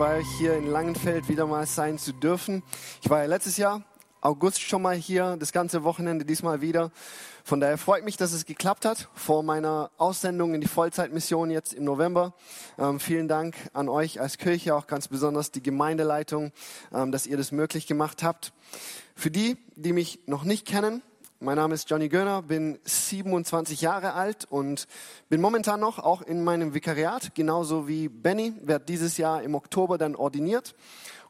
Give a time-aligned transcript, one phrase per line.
[0.00, 2.62] bei euch hier in Langenfeld wieder mal sein zu dürfen.
[3.02, 3.84] Ich war ja letztes Jahr,
[4.22, 6.90] August, schon mal hier, das ganze Wochenende diesmal wieder.
[7.44, 11.74] Von daher freut mich, dass es geklappt hat vor meiner Aussendung in die Vollzeitmission jetzt
[11.74, 12.32] im November.
[12.78, 16.52] Ähm, vielen Dank an euch als Kirche, auch ganz besonders die Gemeindeleitung,
[16.94, 18.54] ähm, dass ihr das möglich gemacht habt.
[19.14, 21.02] Für die, die mich noch nicht kennen,
[21.42, 24.86] mein Name ist Johnny Göner, bin 27 Jahre alt und
[25.30, 29.96] bin momentan noch auch in meinem Vikariat, genauso wie Benny, werde dieses Jahr im Oktober
[29.96, 30.74] dann ordiniert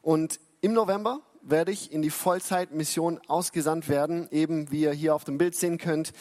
[0.01, 5.23] und im November werde ich in die Vollzeitmission ausgesandt werden, eben wie ihr hier auf
[5.23, 6.11] dem Bild sehen könnt,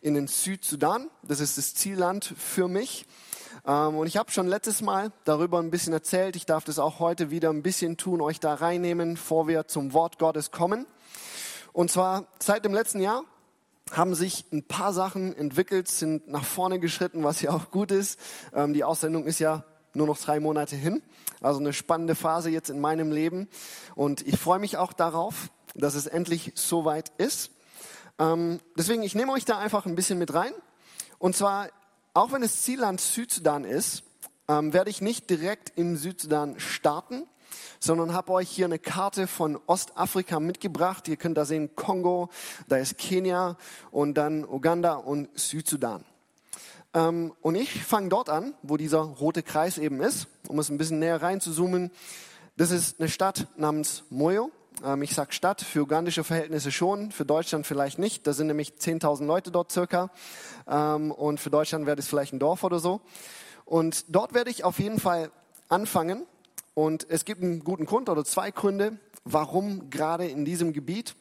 [0.00, 1.10] in den Südsudan.
[1.24, 3.04] Das ist das Zielland für mich.
[3.66, 6.36] Ähm, und ich habe schon letztes Mal darüber ein bisschen erzählt.
[6.36, 9.92] Ich darf das auch heute wieder ein bisschen tun, euch da reinnehmen, bevor wir zum
[9.92, 10.86] Wort Gottes kommen.
[11.72, 13.24] Und zwar seit dem letzten Jahr
[13.92, 18.18] haben sich ein paar Sachen entwickelt, sind nach vorne geschritten, was ja auch gut ist.
[18.54, 21.02] Ähm, die Aussendung ist ja nur noch drei Monate hin.
[21.40, 23.48] Also eine spannende Phase jetzt in meinem Leben.
[23.94, 27.50] Und ich freue mich auch darauf, dass es endlich soweit ist.
[28.18, 30.52] Ähm, deswegen, ich nehme euch da einfach ein bisschen mit rein.
[31.18, 31.68] Und zwar,
[32.14, 34.04] auch wenn es Zielland Südsudan ist,
[34.48, 37.26] ähm, werde ich nicht direkt im Südsudan starten,
[37.80, 41.08] sondern habe euch hier eine Karte von Ostafrika mitgebracht.
[41.08, 42.28] Ihr könnt da sehen Kongo,
[42.68, 43.56] da ist Kenia
[43.90, 46.04] und dann Uganda und Südsudan.
[46.92, 50.78] Ähm, und ich fange dort an, wo dieser rote Kreis eben ist, um es ein
[50.78, 51.90] bisschen näher reinzuzoomen.
[52.56, 54.50] Das ist eine Stadt namens Moyo.
[54.84, 58.26] Ähm, ich sage Stadt, für ugandische Verhältnisse schon, für Deutschland vielleicht nicht.
[58.26, 60.10] Da sind nämlich 10.000 Leute dort circa.
[60.68, 63.00] Ähm, und für Deutschland wäre das vielleicht ein Dorf oder so.
[63.64, 65.30] Und dort werde ich auf jeden Fall
[65.68, 66.26] anfangen
[66.74, 71.14] und es gibt einen guten Grund oder zwei Gründe, warum gerade in diesem Gebiet.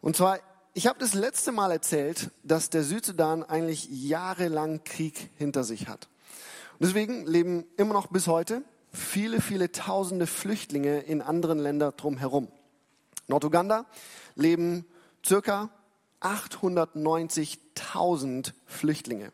[0.00, 0.38] Und zwar,
[0.74, 6.08] ich habe das letzte Mal erzählt, dass der Südsudan eigentlich jahrelang Krieg hinter sich hat.
[6.78, 12.48] Und deswegen leben immer noch bis heute viele, viele tausende Flüchtlinge in anderen Ländern drumherum.
[13.28, 13.86] Norduganda
[14.34, 14.84] leben
[15.24, 15.70] circa
[16.20, 19.32] 890.000 Flüchtlinge.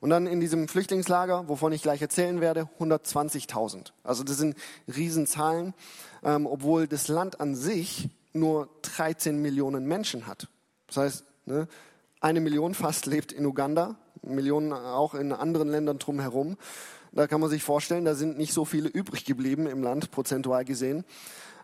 [0.00, 3.92] Und dann in diesem Flüchtlingslager, wovon ich gleich erzählen werde, 120.000.
[4.04, 5.74] Also das sind Riesenzahlen,
[6.22, 10.48] ähm, obwohl das Land an sich nur 13 Millionen Menschen hat.
[10.86, 11.68] Das heißt, ne,
[12.20, 16.56] eine Million fast lebt in Uganda, Millionen auch in anderen Ländern drumherum.
[17.12, 20.64] Da kann man sich vorstellen, da sind nicht so viele übrig geblieben im Land, prozentual
[20.64, 21.04] gesehen.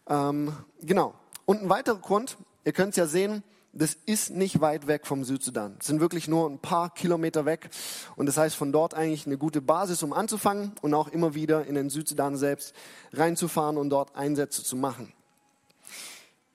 [0.08, 1.14] Ähm, genau.
[1.44, 3.42] Und ein weiterer Grund, ihr könnt es ja sehen,
[3.74, 5.76] das ist nicht weit weg vom Südsudan.
[5.80, 7.70] Es sind wirklich nur ein paar Kilometer weg.
[8.16, 11.66] Und das heißt, von dort eigentlich eine gute Basis, um anzufangen und auch immer wieder
[11.66, 12.74] in den Südsudan selbst
[13.12, 15.12] reinzufahren und dort Einsätze zu machen.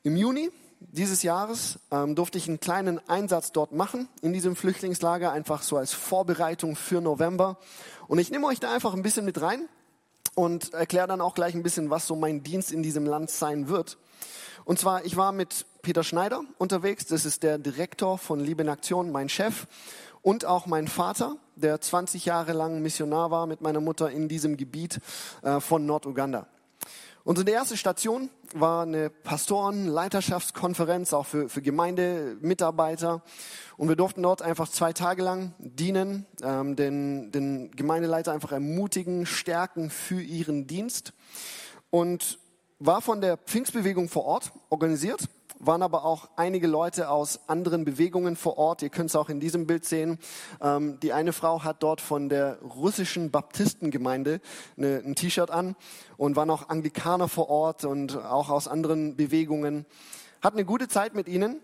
[0.03, 5.31] Im Juni dieses Jahres ähm, durfte ich einen kleinen Einsatz dort machen, in diesem Flüchtlingslager,
[5.31, 7.58] einfach so als Vorbereitung für November.
[8.08, 9.68] Und ich nehme euch da einfach ein bisschen mit rein
[10.35, 13.68] und erkläre dann auch gleich ein bisschen, was so mein Dienst in diesem Land sein
[13.68, 13.97] wird.
[14.69, 17.07] Und zwar, ich war mit Peter Schneider unterwegs.
[17.07, 19.66] Das ist der Direktor von Liebe in Aktion, mein Chef.
[20.22, 24.58] Und auch mein Vater, der 20 Jahre lang Missionar war mit meiner Mutter in diesem
[24.58, 25.00] Gebiet
[25.41, 26.46] äh, von Norduganda.
[27.24, 33.24] Unsere erste Station war eine Pastoren-Leiterschaftskonferenz, auch für, für Gemeindemitarbeiter.
[33.75, 39.25] Und wir durften dort einfach zwei Tage lang dienen, ähm, den, den Gemeindeleiter einfach ermutigen,
[39.25, 41.13] stärken für ihren Dienst.
[41.90, 42.38] Und
[42.79, 45.28] war von der Pfingstbewegung vor Ort organisiert,
[45.59, 48.81] waren aber auch einige Leute aus anderen Bewegungen vor Ort.
[48.81, 50.17] Ihr könnt es auch in diesem Bild sehen.
[50.61, 54.40] Ähm, die eine Frau hat dort von der russischen Baptistengemeinde
[54.78, 55.76] eine, ein T-Shirt an
[56.16, 59.85] und waren auch Anglikaner vor Ort und auch aus anderen Bewegungen.
[60.41, 61.59] Hat eine gute Zeit mit ihnen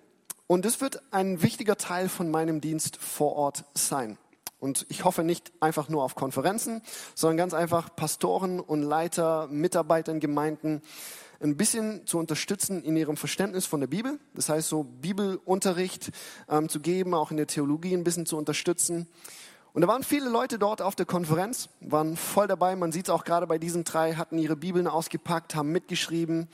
[0.47, 4.17] und das wird ein wichtiger Teil von meinem Dienst vor Ort sein.
[4.65, 6.81] Und ich hoffe nicht einfach nur auf Konferenzen,
[7.13, 10.81] sondern ganz einfach Pastoren und Leiter, Mitarbeiter in Gemeinden
[11.39, 14.19] ein bisschen zu unterstützen in ihrem Verständnis von der Bibel.
[14.33, 16.11] Das heißt, so Bibelunterricht
[16.49, 19.07] ähm, zu geben, auch in der Theologie ein bisschen zu unterstützen.
[19.73, 22.75] Und da waren viele Leute dort auf der Konferenz, waren voll dabei.
[22.75, 26.47] Man sieht es auch gerade bei diesen drei, hatten ihre Bibeln ausgepackt, haben mitgeschrieben.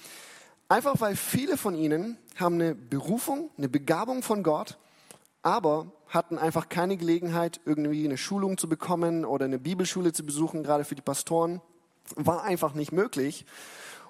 [0.67, 4.77] Einfach weil viele von ihnen haben eine Berufung, eine Begabung von Gott
[5.43, 10.61] aber hatten einfach keine Gelegenheit, irgendwie eine Schulung zu bekommen oder eine Bibelschule zu besuchen,
[10.61, 11.61] gerade für die Pastoren.
[12.15, 13.45] War einfach nicht möglich.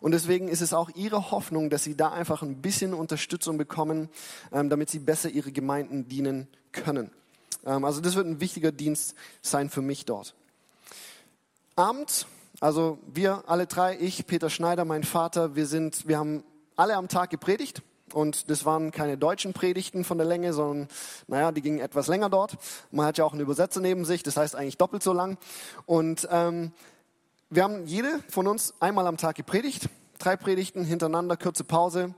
[0.01, 4.09] Und deswegen ist es auch ihre Hoffnung, dass sie da einfach ein bisschen Unterstützung bekommen,
[4.51, 7.11] ähm, damit sie besser ihre Gemeinden dienen können.
[7.65, 9.13] Ähm, also das wird ein wichtiger Dienst
[9.43, 10.33] sein für mich dort.
[11.75, 12.25] Abend,
[12.59, 16.43] also wir alle drei, ich, Peter Schneider, mein Vater, wir sind, wir haben
[16.75, 17.83] alle am Tag gepredigt.
[18.13, 20.87] Und das waren keine deutschen Predigten von der Länge, sondern,
[21.27, 22.57] naja, die gingen etwas länger dort.
[22.91, 25.37] Man hat ja auch einen Übersetzer neben sich, das heißt eigentlich doppelt so lang.
[25.85, 26.71] Und ähm,
[27.49, 32.13] wir haben jede von uns einmal am Tag gepredigt, drei Predigten hintereinander, kurze Pause.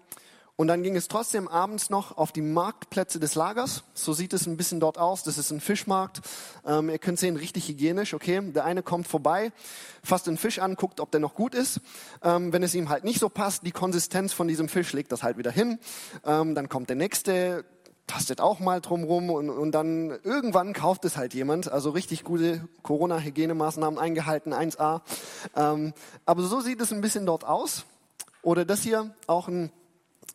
[0.56, 3.84] Und dann ging es trotzdem abends noch auf die Marktplätze des Lagers.
[3.96, 5.24] So sieht es ein bisschen dort aus.
[5.24, 6.22] Das ist ein Fischmarkt.
[6.64, 8.14] Ähm, ihr könnt sehen, richtig hygienisch.
[8.14, 9.52] Okay, der eine kommt vorbei,
[10.04, 11.82] fasst den Fisch an, guckt, ob der noch gut ist.
[12.22, 15.24] Ähm, wenn es ihm halt nicht so passt, die Konsistenz von diesem Fisch legt das
[15.24, 15.80] halt wieder hin.
[16.24, 17.66] Ähm, dann kommt der nächste,
[18.06, 21.72] tastet auch mal drumrum und, und dann irgendwann kauft es halt jemand.
[21.72, 25.02] Also richtig gute Corona-Hygienemaßnahmen eingehalten, 1a.
[25.56, 25.94] Ähm,
[26.28, 27.86] aber so sieht es ein bisschen dort aus.
[28.44, 29.72] Oder das hier, auch ein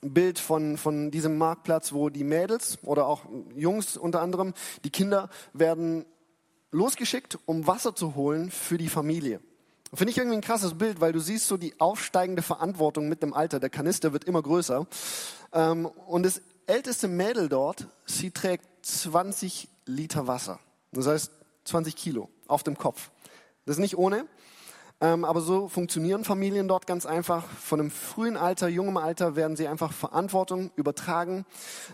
[0.00, 3.24] Bild von, von diesem Marktplatz, wo die Mädels oder auch
[3.54, 4.54] Jungs unter anderem,
[4.84, 6.04] die Kinder werden
[6.70, 9.40] losgeschickt, um Wasser zu holen für die Familie.
[9.94, 13.32] Finde ich irgendwie ein krasses Bild, weil du siehst so die aufsteigende Verantwortung mit dem
[13.32, 13.58] Alter.
[13.58, 14.86] Der Kanister wird immer größer.
[15.52, 20.60] Ähm, und das älteste Mädel dort, sie trägt 20 Liter Wasser.
[20.92, 21.32] Das heißt
[21.64, 23.10] 20 Kilo auf dem Kopf.
[23.64, 24.26] Das ist nicht ohne.
[25.00, 27.44] Ähm, aber so funktionieren Familien dort ganz einfach.
[27.46, 31.44] Von einem frühen Alter, jungem Alter werden sie einfach Verantwortung übertragen.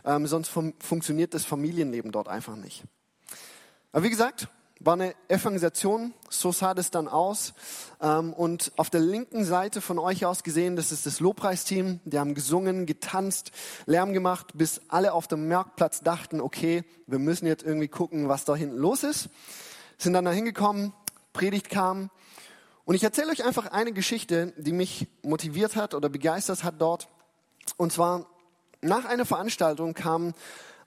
[0.04, 2.84] Ähm, sonst fun funktioniert das Familienleben dort einfach nicht.
[3.92, 4.48] Aber wie gesagt,
[4.80, 7.52] war eine Evangelisation, so sah das dann aus.
[8.00, 12.18] Ähm, und auf der linken Seite von euch aus gesehen, das ist das Lobpreisteam, die
[12.18, 13.52] haben gesungen, getanzt,
[13.84, 18.46] Lärm gemacht, bis alle auf dem Marktplatz dachten, okay, wir müssen jetzt irgendwie gucken, was
[18.46, 19.28] da hinten los ist.
[19.98, 20.92] Sind dann da hingekommen,
[21.32, 22.10] Predigt kam
[22.84, 27.08] und ich erzähle euch einfach eine Geschichte, die mich motiviert hat oder begeistert hat dort.
[27.76, 28.26] Und zwar
[28.82, 30.34] nach einer Veranstaltung kam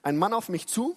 [0.03, 0.95] ein Mann auf mich zu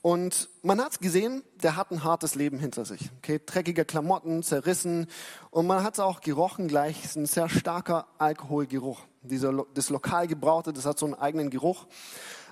[0.00, 3.10] und man hat gesehen, der hat ein hartes Leben hinter sich.
[3.18, 5.06] Okay, dreckige Klamotten, zerrissen
[5.50, 7.04] und man hat es auch gerochen gleich.
[7.04, 9.00] Ist ein sehr starker Alkoholgeruch.
[9.22, 11.86] Dieser, das lokal gebraute, das hat so einen eigenen Geruch.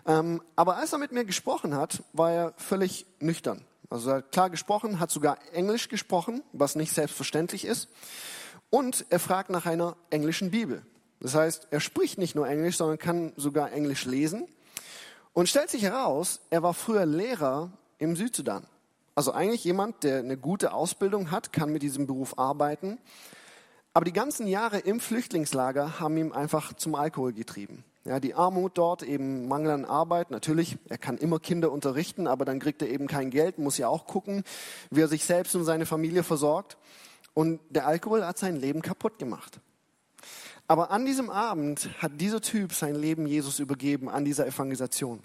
[0.07, 3.65] Ähm, aber als er mit mir gesprochen hat, war er völlig nüchtern.
[3.89, 7.89] Also er hat klar gesprochen, hat sogar Englisch gesprochen, was nicht selbstverständlich ist.
[8.71, 10.85] Und er fragt nach einer englischen Bibel.
[11.21, 14.49] Das heißt, er spricht nicht nur Englisch, sondern kann sogar Englisch lesen.
[15.33, 18.67] Und stellt sich heraus, er war früher Lehrer im Südsudan.
[19.15, 22.99] Also eigentlich jemand, der eine gute Ausbildung hat, kann mit diesem Beruf arbeiten.
[23.95, 27.83] Aber die ganzen Jahre im Flüchtlingslager haben ihn einfach zum Alkohol getrieben.
[28.07, 30.31] Ja, die Armut dort, eben Mangel an Arbeit.
[30.31, 33.89] Natürlich, er kann immer Kinder unterrichten, aber dann kriegt er eben kein Geld, muss ja
[33.89, 34.45] auch gucken,
[34.91, 36.77] wie er sich selbst und seine Familie versorgt.
[37.35, 39.59] Und der Alkohol hat sein Leben kaputt gemacht.
[40.69, 45.21] Aber an diesem Abend hat dieser Typ sein Leben Jesus übergeben, an dieser Evangelisation.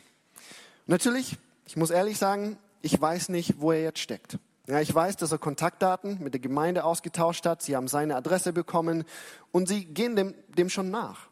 [0.88, 1.38] Natürlich,
[1.68, 4.39] ich muss ehrlich sagen, ich weiß nicht, wo er jetzt steckt.
[4.66, 7.62] Ja, ich weiß, dass er Kontaktdaten mit der Gemeinde ausgetauscht hat.
[7.62, 9.04] Sie haben seine Adresse bekommen
[9.51, 11.30] und sie gehen dem, dem schon nach.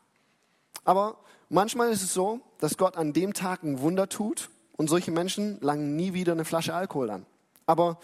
[0.86, 1.18] Aber
[1.50, 5.60] Manchmal ist es so, dass Gott an dem Tag ein Wunder tut und solche Menschen
[5.62, 7.25] langen nie wieder eine Flasche Alkohol an.
[7.65, 8.00] Aber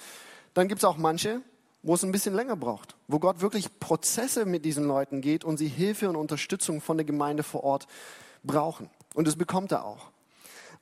[0.56, 1.42] dann gibt es auch manche,
[1.84, 5.58] wo es ein bisschen länger braucht, wo Gott wirklich Prozesse mit diesen Leuten geht und
[5.58, 7.86] sie Hilfe und Unterstützung von der Gemeinde vor Ort
[8.44, 8.90] brauchen.
[9.14, 10.10] Und das bekommt er auch.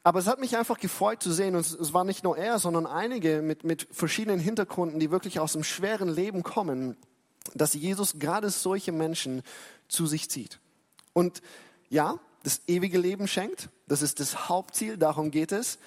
[0.04, 2.86] Aber es hat mich einfach gefreut zu sehen, und es war nicht nur er, sondern
[2.86, 6.96] einige mit, mit verschiedenen Hintergründen, die wirklich aus einem schweren Leben kommen,
[7.54, 9.44] dass Jesus gerade solche Menschen
[9.90, 10.60] zu sich zieht.
[11.14, 11.42] Und
[11.90, 13.70] ja, das ewige Leben schenkt.
[13.88, 15.80] Das ist das Hauptziel, darum geht es.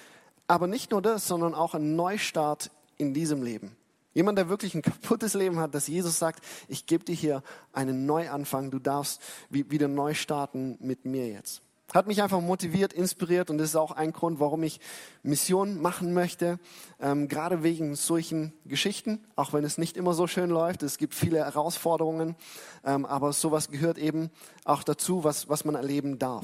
[0.47, 3.75] Aber nicht nur das, sondern auch ein Neustart in diesem Leben.
[4.13, 8.07] Jemand, der wirklich ein kaputtes Leben hat, dass Jesus sagt, ich gebe dir hier einen
[8.07, 11.61] Neuanfang, du darfst wieder neu starten mit mir jetzt.
[11.93, 14.81] Hat mich einfach motiviert, inspiriert und das ist auch ein Grund, warum ich
[15.23, 16.59] Mission machen möchte.
[16.99, 20.83] Ähm, gerade wegen solchen Geschichten, auch wenn es nicht immer so schön läuft.
[20.83, 22.35] Es gibt viele Herausforderungen,
[22.83, 24.31] ähm, aber sowas gehört eben
[24.65, 26.43] auch dazu, was, was man erleben darf.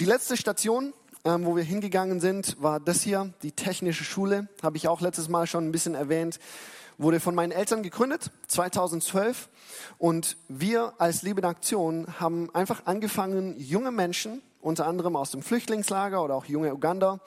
[0.00, 0.94] Die letzte Station,
[1.26, 4.48] ähm, wo wir hingegangen sind, war das hier, die technische Schule.
[4.62, 6.38] Habe ich auch letztes Mal schon ein bisschen erwähnt
[6.98, 9.48] wurde von meinen Eltern gegründet, 2012.
[9.98, 15.42] Und wir als Liebe in Aktion haben einfach angefangen, junge Menschen, unter anderem aus dem
[15.42, 17.20] Flüchtlingslager oder auch junge Uganda,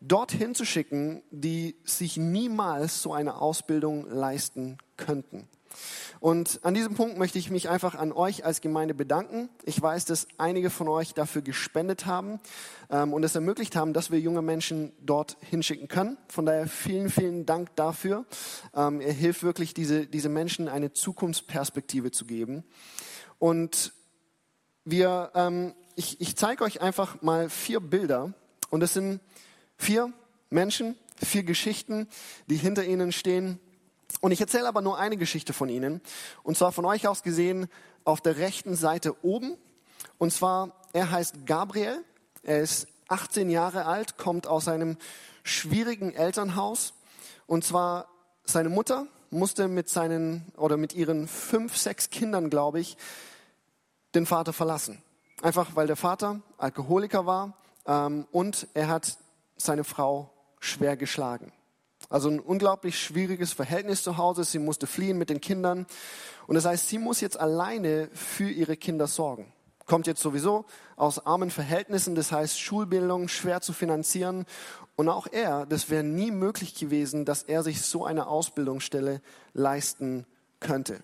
[0.00, 5.48] dorthin zu schicken, die sich niemals so eine Ausbildung leisten könnten.
[6.20, 9.48] Und an diesem Punkt möchte ich mich einfach an euch als Gemeinde bedanken.
[9.64, 12.40] Ich weiß, dass einige von euch dafür gespendet haben
[12.90, 16.18] ähm, und es ermöglicht haben, dass wir junge Menschen dort hinschicken können.
[16.28, 18.26] Von daher vielen, vielen Dank dafür.
[18.74, 22.64] Ähm, er hilft wirklich, diese, diese Menschen eine Zukunftsperspektive zu geben.
[23.38, 23.94] Und
[24.84, 28.34] wir, ähm, ich, ich zeige euch einfach mal vier Bilder.
[28.68, 29.20] Und es sind
[29.78, 30.12] vier
[30.50, 32.08] Menschen, vier Geschichten,
[32.46, 33.58] die hinter ihnen stehen
[34.20, 36.00] und ich erzähle aber nur eine Geschichte von Ihnen.
[36.42, 37.68] Und zwar von euch aus gesehen
[38.04, 39.56] auf der rechten Seite oben.
[40.18, 42.04] Und zwar, er heißt Gabriel.
[42.42, 44.96] Er ist 18 Jahre alt, kommt aus einem
[45.42, 46.94] schwierigen Elternhaus.
[47.46, 48.08] Und zwar
[48.44, 52.96] seine Mutter musste mit seinen oder mit ihren fünf, sechs Kindern, glaube ich,
[54.14, 55.02] den Vater verlassen.
[55.42, 59.16] Einfach weil der Vater Alkoholiker war ähm, und er hat
[59.56, 61.52] seine Frau schwer geschlagen.
[62.10, 64.44] Also ein unglaublich schwieriges Verhältnis zu Hause.
[64.44, 65.86] Sie musste fliehen mit den Kindern.
[66.48, 69.52] Und das heißt, sie muss jetzt alleine für ihre Kinder sorgen.
[69.86, 74.44] Kommt jetzt sowieso aus armen Verhältnissen, das heißt Schulbildung schwer zu finanzieren.
[74.96, 80.26] Und auch er, das wäre nie möglich gewesen, dass er sich so eine Ausbildungsstelle leisten
[80.58, 81.02] könnte.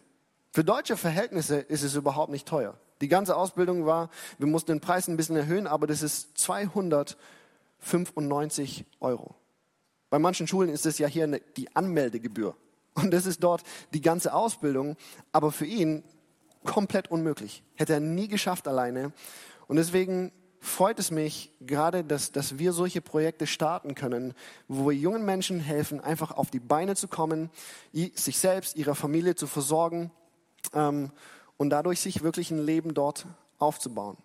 [0.52, 2.74] Für deutsche Verhältnisse ist es überhaupt nicht teuer.
[3.00, 8.86] Die ganze Ausbildung war, wir mussten den Preis ein bisschen erhöhen, aber das ist 295
[9.00, 9.36] Euro.
[10.10, 12.54] Bei manchen Schulen ist es ja hier die Anmeldegebühr.
[12.94, 14.96] Und das ist dort die ganze Ausbildung,
[15.32, 16.02] aber für ihn
[16.64, 17.62] komplett unmöglich.
[17.74, 19.12] Hätte er nie geschafft alleine.
[19.68, 24.34] Und deswegen freut es mich gerade, dass, dass wir solche Projekte starten können,
[24.68, 27.50] wo wir jungen Menschen helfen, einfach auf die Beine zu kommen,
[27.92, 30.10] sich selbst, ihrer Familie zu versorgen
[30.74, 31.10] ähm,
[31.56, 33.26] und dadurch sich wirklich ein Leben dort
[33.58, 34.16] aufzubauen.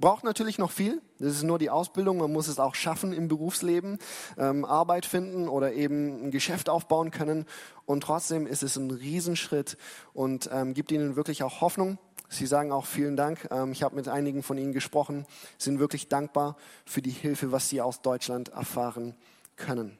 [0.00, 1.02] Braucht natürlich noch viel.
[1.18, 2.16] Das ist nur die Ausbildung.
[2.16, 3.98] Man muss es auch schaffen im Berufsleben,
[4.38, 7.44] ähm, Arbeit finden oder eben ein Geschäft aufbauen können.
[7.84, 9.76] Und trotzdem ist es ein Riesenschritt
[10.14, 11.98] und ähm, gibt ihnen wirklich auch Hoffnung.
[12.30, 13.46] Sie sagen auch vielen Dank.
[13.50, 15.26] Ähm, ich habe mit einigen von ihnen gesprochen,
[15.58, 19.14] sind wirklich dankbar für die Hilfe, was sie aus Deutschland erfahren
[19.56, 19.98] können.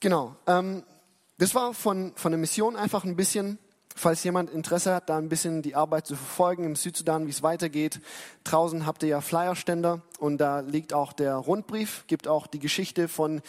[0.00, 0.34] Genau.
[0.48, 0.82] Ähm,
[1.38, 3.58] das war von, von der Mission einfach ein bisschen
[3.98, 7.42] Falls jemand Interesse hat, da ein bisschen die Arbeit zu verfolgen im Südsudan, wie es
[7.42, 8.02] weitergeht,
[8.44, 13.08] draußen habt ihr ja Flyerständer und da liegt auch der Rundbrief, gibt auch die Geschichte
[13.08, 13.40] von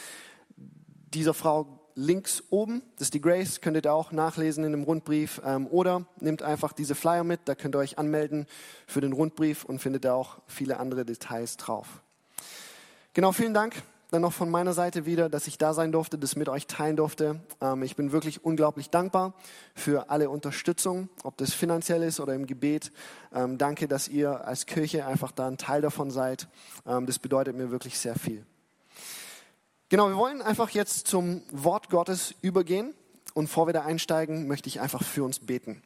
[1.12, 5.42] dieser Frau links oben, das ist die Grace, könnt ihr auch nachlesen in dem Rundbrief.
[5.44, 8.46] Ähm, oder nehmt einfach diese Flyer mit, da könnt ihr euch anmelden
[8.86, 12.00] für den Rundbrief und findet da auch viele andere Details drauf.
[13.12, 16.34] Genau, vielen Dank dann noch von meiner Seite wieder, dass ich da sein durfte, das
[16.34, 17.40] mit euch teilen durfte.
[17.60, 19.34] Ähm, ich bin wirklich unglaublich dankbar
[19.74, 22.90] für alle Unterstützung, ob das finanziell ist oder im Gebet.
[23.34, 26.48] Ähm, danke, dass ihr als Kirche einfach da ein Teil davon seid.
[26.86, 28.46] Ähm, das bedeutet mir wirklich sehr viel.
[29.90, 32.94] Genau, wir wollen einfach jetzt zum Wort Gottes übergehen.
[33.34, 35.82] Und vor wir da einsteigen, möchte ich einfach für uns beten.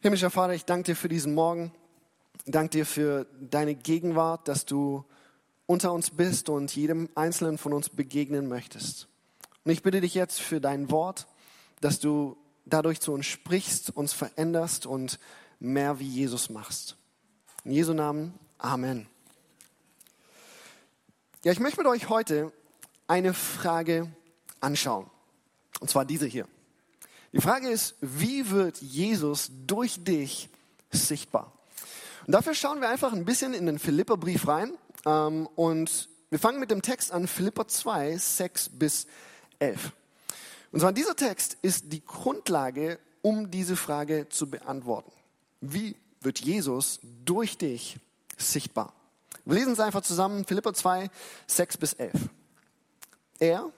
[0.00, 1.70] Himmlischer Vater, ich danke dir für diesen Morgen.
[2.44, 5.04] Ich danke dir für deine Gegenwart, dass du
[5.68, 9.06] unter uns bist und jedem Einzelnen von uns begegnen möchtest.
[9.64, 11.26] Und ich bitte dich jetzt für dein Wort,
[11.82, 15.18] dass du dadurch zu uns sprichst, uns veränderst und
[15.60, 16.96] mehr wie Jesus machst.
[17.64, 19.06] In Jesu Namen, Amen.
[21.44, 22.50] Ja, ich möchte mit euch heute
[23.06, 24.10] eine Frage
[24.60, 25.08] anschauen.
[25.80, 26.48] Und zwar diese hier.
[27.32, 30.48] Die Frage ist, wie wird Jesus durch dich
[30.90, 31.52] sichtbar?
[32.26, 34.72] Und dafür schauen wir einfach ein bisschen in den Philipperbrief rein.
[35.06, 39.06] Ähm, und wir fangen mit dem Text an, Philipper 2, 6 bis
[39.58, 39.92] 11.
[40.72, 45.12] Und zwar dieser Text ist die Grundlage, um diese Frage zu beantworten.
[45.60, 47.98] Wie wird Jesus durch dich
[48.36, 48.92] sichtbar?
[49.44, 51.10] Wir lesen es einfach zusammen, Philipper 2,
[51.46, 52.12] 6 bis 11.
[53.38, 53.70] Er,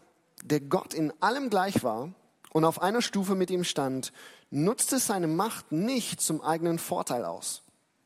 [0.42, 2.12] der Gott in allem gleich war
[2.52, 4.12] und auf einer Stufe mit ihm stand,
[4.50, 7.62] nutzte seine Macht nicht zum eigenen Vorteil aus.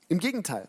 [0.09, 0.69] Im Gegenteil,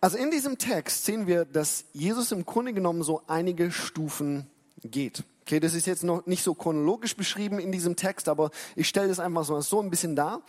[0.00, 4.46] Also in diesem Text sehen wir, dass Jesus im Grunde genommen so einige Stufen
[4.84, 5.24] geht.
[5.42, 9.08] Okay, das ist jetzt noch nicht so chronologisch beschrieben in diesem Text, aber ich stelle
[9.08, 10.42] das einfach so, ein bisschen dar.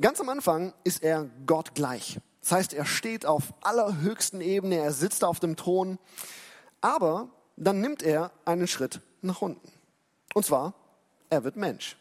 [0.00, 2.20] Ganz am Anfang ist er Gott gleich.
[2.42, 5.98] Das heißt, er steht auf allerhöchsten Ebene, er sitzt auf dem Thron,
[6.80, 9.72] aber dann nimmt er einen Schritt nach unten.
[10.34, 10.74] Und zwar,
[11.30, 11.96] er wird Mensch.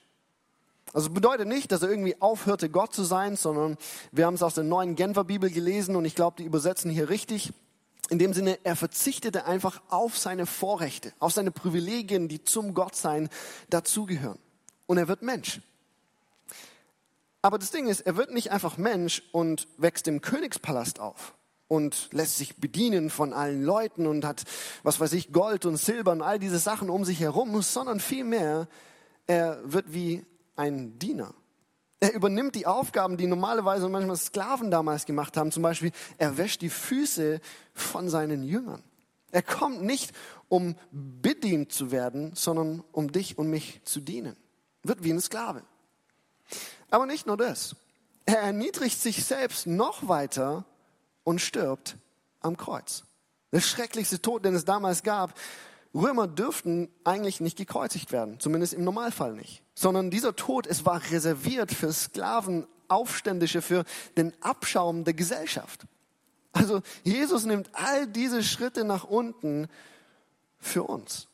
[0.94, 3.78] Also bedeutet nicht, dass er irgendwie aufhörte, Gott zu sein, sondern
[4.12, 7.10] wir haben es aus der neuen Genfer Bibel gelesen und ich glaube, die übersetzen hier
[7.10, 7.54] richtig.
[8.10, 13.30] In dem Sinne, er verzichtete einfach auf seine Vorrechte, auf seine Privilegien, die zum Gottsein
[13.70, 14.38] dazugehören.
[14.86, 15.62] Und er wird Mensch.
[17.42, 21.34] Aber das Ding ist, er wird nicht einfach Mensch und wächst im Königspalast auf
[21.70, 24.44] und lässt sich bedienen von allen Leuten und hat,
[24.84, 28.68] was weiß ich, Gold und Silber und all diese Sachen um sich herum, sondern vielmehr,
[29.26, 31.34] er wird wie ein Diener.
[32.00, 35.52] Er übernimmt die Aufgaben, die normalerweise manchmal Sklaven damals gemacht haben.
[35.52, 37.40] Zum Beispiel, er wäscht die Füße
[37.74, 38.84] von seinen Jüngern.
[39.32, 40.12] Er kommt nicht,
[40.50, 44.36] um bedient zu werden, sondern um dich und mich zu dienen.
[44.84, 45.64] Wird wie ein Sklave.
[46.90, 47.76] Aber nicht nur das.
[48.26, 50.66] Er erniedrigt sich selbst noch weiter
[51.24, 51.98] und stirbt
[52.42, 53.04] am Kreuz.
[53.52, 55.34] Der schrecklichste Tod, den es damals gab.
[55.94, 61.02] Römer dürften eigentlich nicht gekreuzigt werden, zumindest im Normalfall nicht, sondern dieser Tod, es war
[61.12, 63.84] reserviert für Sklaven, Aufständische, für
[64.18, 65.86] den Abschaum der Gesellschaft.
[66.54, 69.68] Also Jesus nimmt all diese Schritte nach unten
[70.60, 71.28] für uns.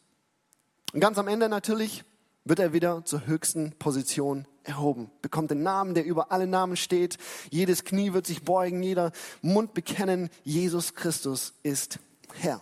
[0.94, 2.04] Und ganz am Ende natürlich
[2.46, 7.18] wird er wieder zur höchsten Position erhoben, bekommt den Namen, der über alle Namen steht.
[7.50, 9.12] Jedes Knie wird sich beugen, jeder
[9.42, 12.00] Mund bekennen, Jesus Christus ist
[12.34, 12.62] Herr.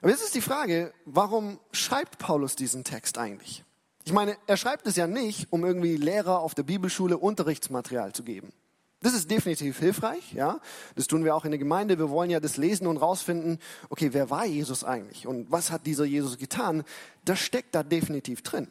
[0.00, 3.64] Aber jetzt ist die Frage, warum schreibt Paulus diesen Text eigentlich?
[4.04, 8.22] Ich meine, er schreibt es ja nicht, um irgendwie Lehrer auf der Bibelschule Unterrichtsmaterial zu
[8.22, 8.52] geben.
[9.00, 10.60] Das ist definitiv hilfreich, ja.
[10.96, 11.98] Das tun wir auch in der Gemeinde.
[11.98, 13.58] Wir wollen ja das lesen und rausfinden,
[13.90, 16.84] okay, wer war Jesus eigentlich und was hat dieser Jesus getan?
[17.24, 18.68] Das steckt da definitiv drin.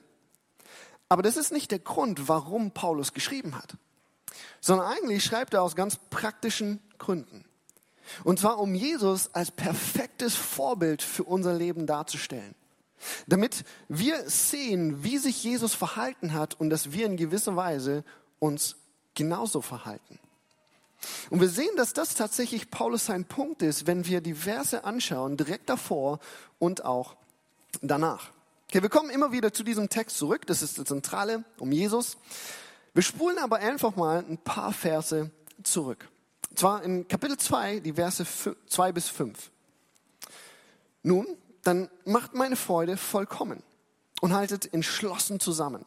[1.08, 3.78] Aber das ist nicht der Grund, warum Paulus geschrieben hat,
[4.60, 7.46] sondern eigentlich schreibt er aus ganz praktischen Gründen.
[8.24, 12.56] Und zwar, um Jesus als perfektes Vorbild für unser Leben darzustellen.
[13.28, 18.04] Damit wir sehen, wie sich Jesus verhalten hat und dass wir in gewisser Weise
[18.40, 18.76] uns
[19.14, 20.20] genauso verhalten.
[21.30, 25.38] Und wir sehen, dass das tatsächlich Paulus sein Punkt ist, wenn wir die Verse anschauen,
[25.38, 26.20] direkt davor
[26.60, 27.16] und auch
[27.82, 28.32] danach.
[28.70, 32.18] Okay, wir kommen immer wieder zu diesem Text zurück, das ist die Zentrale um Jesus.
[32.94, 35.30] Wir spulen aber einfach mal ein paar Verse
[35.64, 36.10] zurück.
[36.58, 38.26] Zwar in Kapitel 2, die Verse
[38.68, 39.52] 2 bis 5.
[41.04, 41.26] Nun,
[41.64, 43.64] dann macht meine Freude vollkommen
[44.20, 45.86] und haltet entschlossen zusammen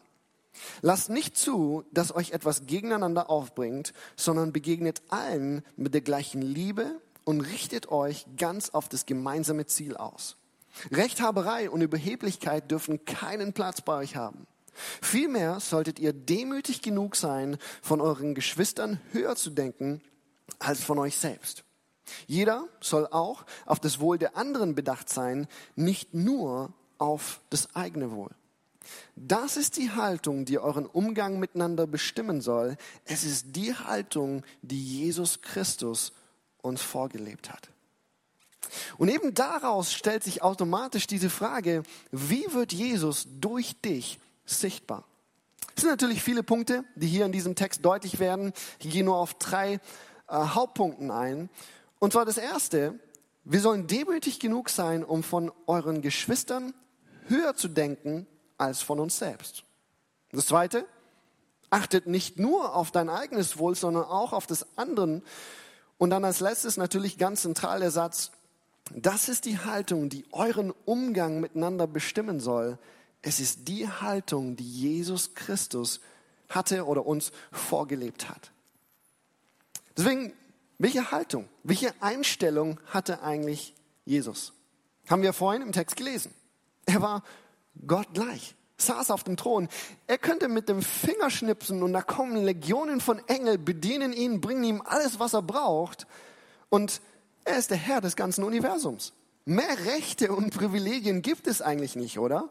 [0.83, 7.01] Lasst nicht zu, dass euch etwas gegeneinander aufbringt, sondern begegnet allen mit der gleichen Liebe
[7.25, 10.37] und richtet euch ganz auf das gemeinsame Ziel aus.
[10.91, 14.47] Rechthaberei und Überheblichkeit dürfen keinen Platz bei euch haben.
[15.03, 20.01] Vielmehr solltet ihr demütig genug sein, von euren Geschwistern höher zu denken
[20.59, 21.65] als von euch selbst.
[22.27, 28.11] Jeder soll auch auf das Wohl der anderen bedacht sein, nicht nur auf das eigene
[28.11, 28.31] Wohl.
[29.15, 32.77] Das ist die Haltung, die euren Umgang miteinander bestimmen soll.
[33.05, 36.13] Es ist die Haltung, die Jesus Christus
[36.63, 37.69] uns vorgelebt hat.
[38.99, 45.05] Und eben daraus stellt sich automatisch diese Frage, wie wird Jesus durch dich sichtbar?
[45.75, 48.53] Es sind natürlich viele Punkte, die hier in diesem Text deutlich werden.
[48.79, 49.81] Ich gehe nur auf drei
[50.31, 51.51] äh, Hauptpunkten ein.
[51.99, 52.99] Und zwar das erste,
[53.45, 56.75] wir sollen demütig genug sein, um von euren Geschwistern
[57.27, 58.27] höher zu denken
[58.59, 59.65] als von uns selbst.
[60.33, 60.87] Das Zweite,
[61.71, 65.23] achtet nicht nur auf dein eigenes Wohl, sondern auch auf das anderen.
[65.99, 68.33] Und dann als letztes natürlich ganz zentral der Satz,
[68.95, 72.79] das ist die Haltung, die euren Umgang miteinander bestimmen soll.
[73.23, 76.01] Es ist die Haltung, die Jesus Christus
[76.49, 78.51] hatte oder uns vorgelebt hat.
[80.01, 80.33] Deswegen,
[80.79, 83.75] welche Haltung, welche Einstellung hatte eigentlich
[84.07, 84.55] Jesus?
[85.11, 86.33] Haben wir vorhin im Text gelesen.
[86.87, 87.23] Er war
[87.87, 89.69] Gott gleich, saß auf dem Thron.
[90.07, 94.65] Er könnte mit dem Finger schnipsen und da kommen Legionen von Engeln, bedienen ihn, bringen
[94.65, 96.07] ihm alles, was er braucht.
[96.71, 97.03] Und
[97.45, 99.13] er ist der Herr des ganzen Universums.
[99.45, 102.49] Mehr Rechte und Privilegien gibt es eigentlich nicht, oder?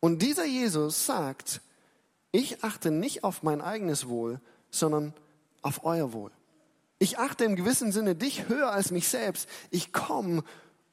[0.00, 1.62] Und dieser Jesus sagt,
[2.30, 4.38] ich achte nicht auf mein eigenes Wohl,
[4.70, 5.14] sondern
[5.62, 6.30] auf euer Wohl.
[7.02, 9.48] Ich achte im gewissen Sinne dich höher als mich selbst.
[9.70, 10.44] Ich komme,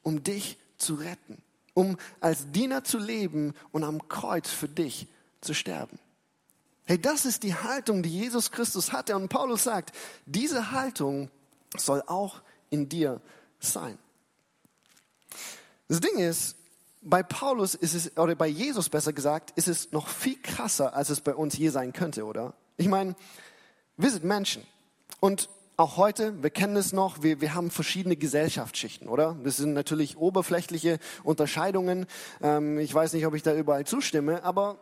[0.02, 1.42] um dich zu retten
[1.74, 5.06] um als Diener zu leben und am Kreuz für dich
[5.40, 5.98] zu sterben.
[6.84, 9.16] Hey, das ist die Haltung, die Jesus Christus hatte.
[9.16, 9.94] Und Paulus sagt,
[10.26, 11.30] diese Haltung
[11.76, 13.20] soll auch in dir
[13.60, 13.98] sein.
[15.88, 16.56] Das Ding ist,
[17.02, 21.10] bei Paulus ist es, oder bei Jesus besser gesagt, ist es noch viel krasser, als
[21.10, 22.54] es bei uns je sein könnte, oder?
[22.76, 23.14] Ich meine,
[23.96, 24.66] wir sind Menschen.
[25.20, 25.48] Und
[25.80, 29.38] auch heute, wir kennen es noch, wir, wir haben verschiedene Gesellschaftsschichten, oder?
[29.42, 32.04] Das sind natürlich oberflächliche Unterscheidungen.
[32.42, 34.76] Ähm, ich weiß nicht, ob ich da überall zustimme, aber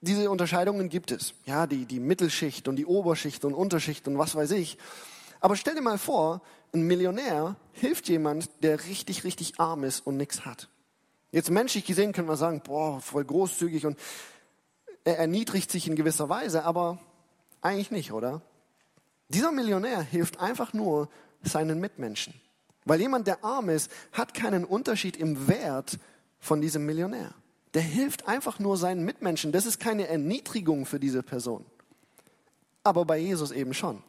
[0.00, 1.34] diese Unterscheidungen gibt es.
[1.44, 4.78] Ja, die, die Mittelschicht und die Oberschicht und Unterschicht und was weiß ich.
[5.40, 6.40] Aber stell dir mal vor,
[6.72, 10.70] ein Millionär hilft jemand, der richtig, richtig arm ist und nichts hat.
[11.32, 13.98] Jetzt menschlich gesehen können wir sagen, boah, voll großzügig und
[15.04, 16.98] er erniedrigt sich in gewisser Weise, aber
[17.60, 18.40] eigentlich nicht, oder?
[19.28, 21.08] Dieser Millionär hilft einfach nur
[21.42, 22.34] seinen Mitmenschen.
[22.84, 25.98] Weil jemand, der arm ist, hat keinen Unterschied im Wert
[26.38, 27.34] von diesem Millionär.
[27.74, 29.52] Der hilft einfach nur seinen Mitmenschen.
[29.52, 31.66] Das ist keine Erniedrigung für diese Person.
[32.82, 34.02] Aber bei Jesus eben schon.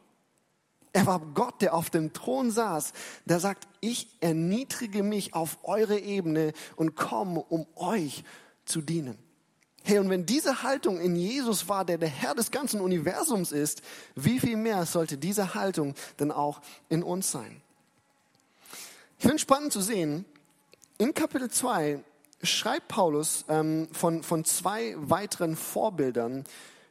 [0.92, 2.92] Er war Gott, der auf dem Thron saß,
[3.26, 8.24] der sagt, ich erniedrige mich auf eure Ebene und komme, um euch
[8.64, 9.18] zu dienen.
[9.82, 13.82] Hey, und wenn diese Haltung in Jesus war, der der Herr des ganzen Universums ist,
[14.14, 17.62] wie viel mehr sollte diese Haltung denn auch in uns sein?
[19.18, 20.24] Ich finde es spannend zu sehen,
[20.98, 22.02] in Kapitel 2
[22.42, 26.44] schreibt Paulus ähm, von, von zwei weiteren Vorbildern,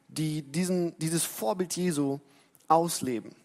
[0.07, 2.19] die diesen, dieses Vorbild Jesu
[2.67, 3.35] ausleben.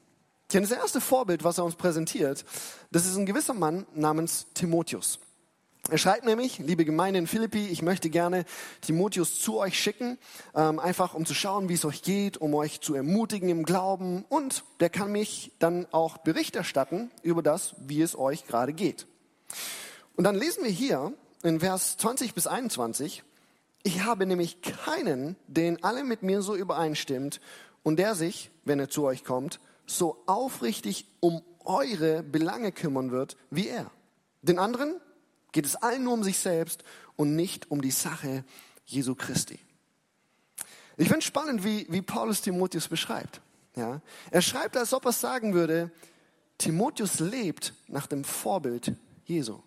[0.53, 2.45] Denn das erste Vorbild, was er uns präsentiert,
[2.91, 5.19] das ist ein gewisser Mann namens Timotheus.
[5.91, 8.47] Er schreibt nämlich, liebe Gemeinde in Philippi, ich möchte gerne
[8.81, 10.17] Timotheus zu euch schicken,
[10.55, 14.25] ähm, einfach um zu schauen, wie es euch geht, um euch zu ermutigen im Glauben
[14.31, 19.07] und der kann mich dann auch Bericht erstatten über das, wie es euch gerade geht.
[20.17, 23.23] Und dann lesen wir hier in Vers 20 bis 21,
[23.83, 27.43] ich habe nämlich keinen, den alle mit mir so übereinstimmt
[27.83, 33.37] und der sich, wenn er zu euch kommt, so aufrichtig um eure Belange kümmern wird
[33.51, 33.91] wie er.
[34.41, 34.99] Den anderen
[35.55, 36.85] geht es allen nur um sich selbst
[37.17, 38.45] und nicht um die Sache
[38.85, 39.59] Jesu Christi.
[40.97, 43.41] Ich finde spannend, wie, wie Paulus Timotheus beschreibt.
[43.77, 44.03] Ja?
[44.31, 45.91] Er schreibt, als ob er sagen würde,
[46.59, 49.61] Timotheus lebt nach dem Vorbild Jesu.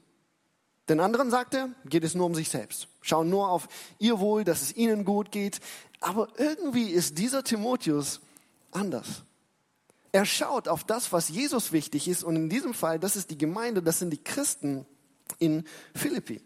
[0.90, 2.88] Den anderen sagt er, geht es nur um sich selbst.
[3.02, 5.60] Schauen nur auf ihr Wohl, dass es ihnen gut geht.
[6.00, 8.22] Aber irgendwie ist dieser Timotheus
[8.72, 9.24] anders.
[10.12, 12.24] Er schaut auf das, was Jesus wichtig ist.
[12.24, 14.86] Und in diesem Fall, das ist die Gemeinde, das sind die Christen,
[15.40, 16.42] in Philippi.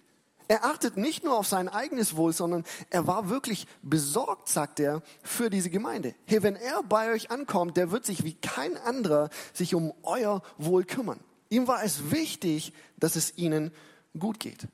[0.47, 5.01] Er achtet nicht nur auf sein eigenes Wohl, sondern er war wirklich besorgt, sagt er,
[5.23, 6.13] für diese Gemeinde.
[6.25, 10.41] Hey, wenn er bei euch ankommt, der wird sich wie kein anderer sich um euer
[10.57, 11.21] Wohl kümmern.
[11.47, 13.71] Ihm war es wichtig, dass es ihnen
[14.19, 14.67] gut geht.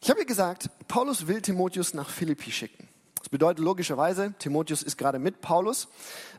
[0.00, 2.88] Ich habe gesagt, Paulus will Timotheus nach Philippi schicken.
[3.20, 5.86] Das bedeutet logischerweise, Timotheus ist gerade mit Paulus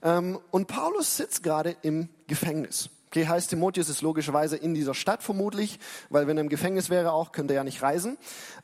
[0.01, 2.89] ähm, und Paulus sitzt gerade im Gefängnis.
[3.13, 5.77] Okay, heißt Timotheus ist logischerweise in dieser Stadt vermutlich,
[6.09, 8.17] weil wenn er im Gefängnis wäre auch, könnte er ja nicht reisen.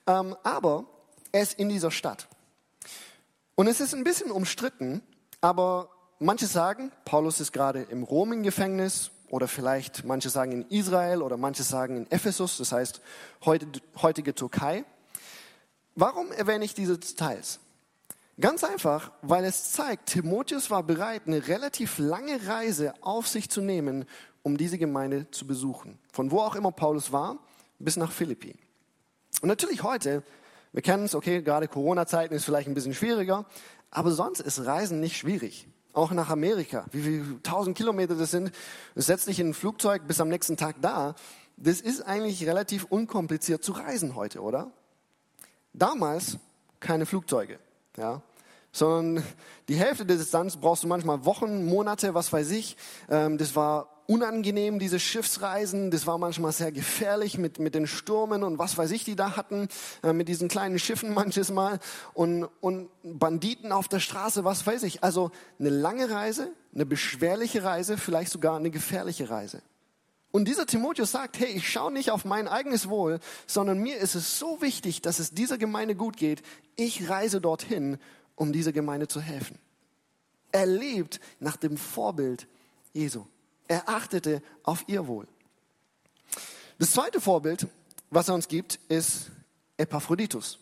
[0.07, 0.85] Ähm, aber
[1.31, 2.27] er ist in dieser Stadt.
[3.53, 5.03] Und es ist ein bisschen umstritten,
[5.39, 11.37] aber manche sagen, Paulus ist gerade im Rom-Gefängnis oder vielleicht manche sagen in Israel oder
[11.37, 13.01] manche sagen in Ephesus, das heißt
[13.45, 13.67] heute,
[14.01, 14.83] heutige Türkei.
[15.93, 17.59] Warum erwähne ich diese Details?
[18.39, 23.59] Ganz einfach, weil es zeigt, Timotheus war bereit, eine relativ lange Reise auf sich zu
[23.59, 24.05] nehmen,
[24.49, 25.99] um diese Gemeinde zu besuchen.
[26.11, 27.37] Von wo auch immer Paulus war,
[27.77, 28.55] bis nach Philippi.
[29.41, 30.23] Und natürlich heute,
[30.73, 33.45] wir kennen es, okay, gerade Corona-Zeiten ist vielleicht ein bisschen schwieriger,
[33.91, 35.67] aber sonst ist Reisen nicht schwierig.
[35.93, 38.51] Auch nach Amerika, wie viele tausend Kilometer das sind,
[38.95, 41.15] setzt dich in ein Flugzeug bis am nächsten Tag da.
[41.57, 44.71] Das ist eigentlich relativ unkompliziert zu reisen heute, oder?
[45.73, 46.37] Damals
[46.79, 47.59] keine Flugzeuge,
[47.97, 48.21] ja
[48.71, 49.23] sondern
[49.67, 52.77] die Hälfte der Distanz brauchst du manchmal Wochen, Monate, was weiß ich.
[53.09, 55.91] Ähm, das war unangenehm, diese Schiffsreisen.
[55.91, 59.35] Das war manchmal sehr gefährlich mit, mit den Stürmen und was weiß ich, die da
[59.37, 59.67] hatten,
[60.01, 61.79] äh, mit diesen kleinen Schiffen manches Mal
[62.15, 65.03] und, und Banditen auf der Straße, was weiß ich.
[65.03, 69.61] Also eine lange Reise, eine beschwerliche Reise, vielleicht sogar eine gefährliche Reise.
[70.31, 74.15] Und dieser Timotheus sagt, hey, ich schaue nicht auf mein eigenes Wohl, sondern mir ist
[74.15, 76.41] es so wichtig, dass es dieser Gemeinde gut geht.
[76.75, 77.99] Ich reise dorthin,
[78.35, 79.59] um dieser Gemeinde zu helfen.
[80.51, 82.47] Er lebt nach dem Vorbild
[82.91, 83.25] Jesu.
[83.69, 85.27] Er achtete auf ihr Wohl.
[86.79, 87.67] Das zweite Vorbild,
[88.09, 89.29] was er uns gibt, ist
[89.77, 90.57] Epaphroditus.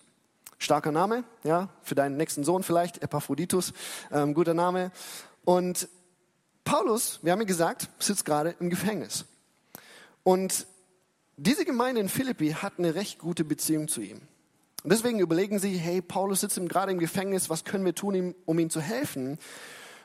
[0.57, 3.71] Starker Name, ja, für deinen nächsten Sohn vielleicht, Epaphroditus,
[4.11, 4.91] ähm, guter Name.
[5.45, 5.87] Und
[6.65, 9.23] Paulus, wir haben ja gesagt, sitzt gerade im Gefängnis.
[10.23, 10.67] Und
[11.37, 14.19] diese Gemeinde in Philippi hat eine recht gute Beziehung zu ihm.
[14.83, 18.59] Und deswegen überlegen sie, hey, Paulus sitzt gerade im Gefängnis, was können wir tun, um
[18.59, 19.39] ihm zu helfen?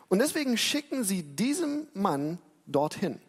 [0.09, 3.21] Und deswegen schicken sie diesem Mann dorthin.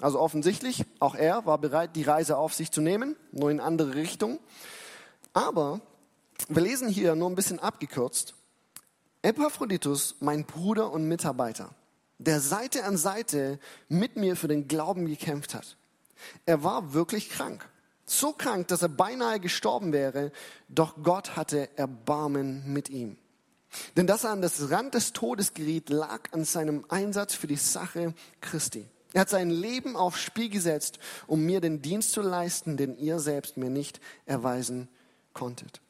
[0.00, 3.94] Also offensichtlich, auch er war bereit, die Reise auf sich zu nehmen, nur in andere
[3.94, 4.38] Richtung.
[5.32, 5.80] Aber
[6.48, 8.34] wir lesen hier nur ein bisschen abgekürzt.
[9.22, 11.70] Epaphroditus, mein Bruder und Mitarbeiter,
[12.18, 15.76] der Seite an Seite mit mir für den Glauben gekämpft hat.
[16.44, 17.68] Er war wirklich krank.
[18.04, 20.30] So krank, dass er beinahe gestorben wäre,
[20.68, 23.18] doch Gott hatte Erbarmen mit ihm.
[23.96, 27.56] Denn dass er an das Rand des Todes geriet, lag an seinem Einsatz für die
[27.56, 28.86] Sache Christi.
[29.12, 33.18] Er hat sein Leben aufs Spiel gesetzt, um mir den Dienst zu leisten, den ihr
[33.18, 34.88] selbst mir nicht erweisen
[35.32, 35.80] konntet.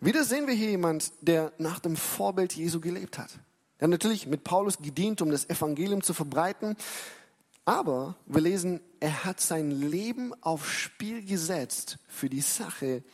[0.00, 3.30] Wieder sehen wir hier jemand, der nach dem Vorbild Jesu gelebt hat.
[3.78, 6.76] Er hat natürlich mit Paulus gedient, um das Evangelium zu verbreiten,
[7.64, 13.04] Aber wir lesen, er hat sein Leben aufs Spiel gesetzt für die Sache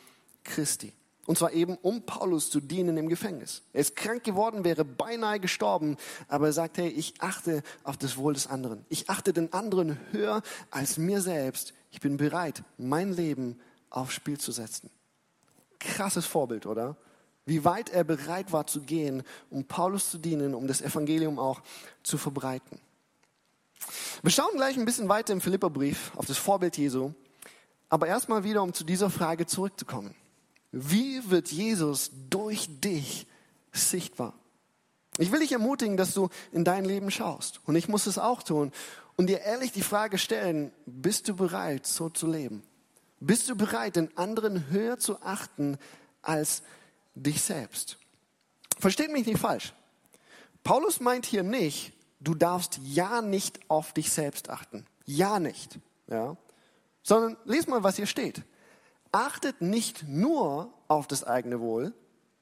[0.43, 0.93] Christi.
[1.27, 3.61] Und zwar eben, um Paulus zu dienen im Gefängnis.
[3.73, 5.97] Er ist krank geworden, wäre beinahe gestorben,
[6.29, 8.85] aber er sagt, hey, ich achte auf das Wohl des anderen.
[8.87, 11.73] Ich achte den anderen höher als mir selbst.
[11.91, 13.59] Ich bin bereit, mein Leben
[13.89, 14.89] aufs Spiel zu setzen.
[15.79, 16.95] Krasses Vorbild, oder?
[17.45, 21.61] Wie weit er bereit war zu gehen, um Paulus zu dienen, um das Evangelium auch
[22.03, 22.79] zu verbreiten.
[24.21, 27.11] Wir schauen gleich ein bisschen weiter im Philipperbrief auf das Vorbild Jesu,
[27.89, 30.15] aber erstmal wieder, um zu dieser Frage zurückzukommen.
[30.71, 33.25] Wie wird Jesus durch dich
[33.71, 34.33] sichtbar?
[35.17, 37.61] Ich will dich ermutigen, dass du in dein Leben schaust.
[37.65, 38.71] Und ich muss es auch tun.
[39.15, 42.61] Und dir ehrlich die Frage stellen, bist du bereit, so zu leben?
[43.19, 45.77] Bist du bereit, den anderen höher zu achten
[46.21, 46.61] als
[47.15, 47.97] dich selbst?
[48.77, 49.73] Versteht mich nicht falsch.
[50.63, 54.85] Paulus meint hier nicht, du darfst ja nicht auf dich selbst achten.
[55.05, 55.79] Ja nicht.
[56.07, 56.37] Ja.
[57.01, 58.43] Sondern lies mal, was hier steht
[59.11, 61.93] achtet nicht nur auf das eigene Wohl,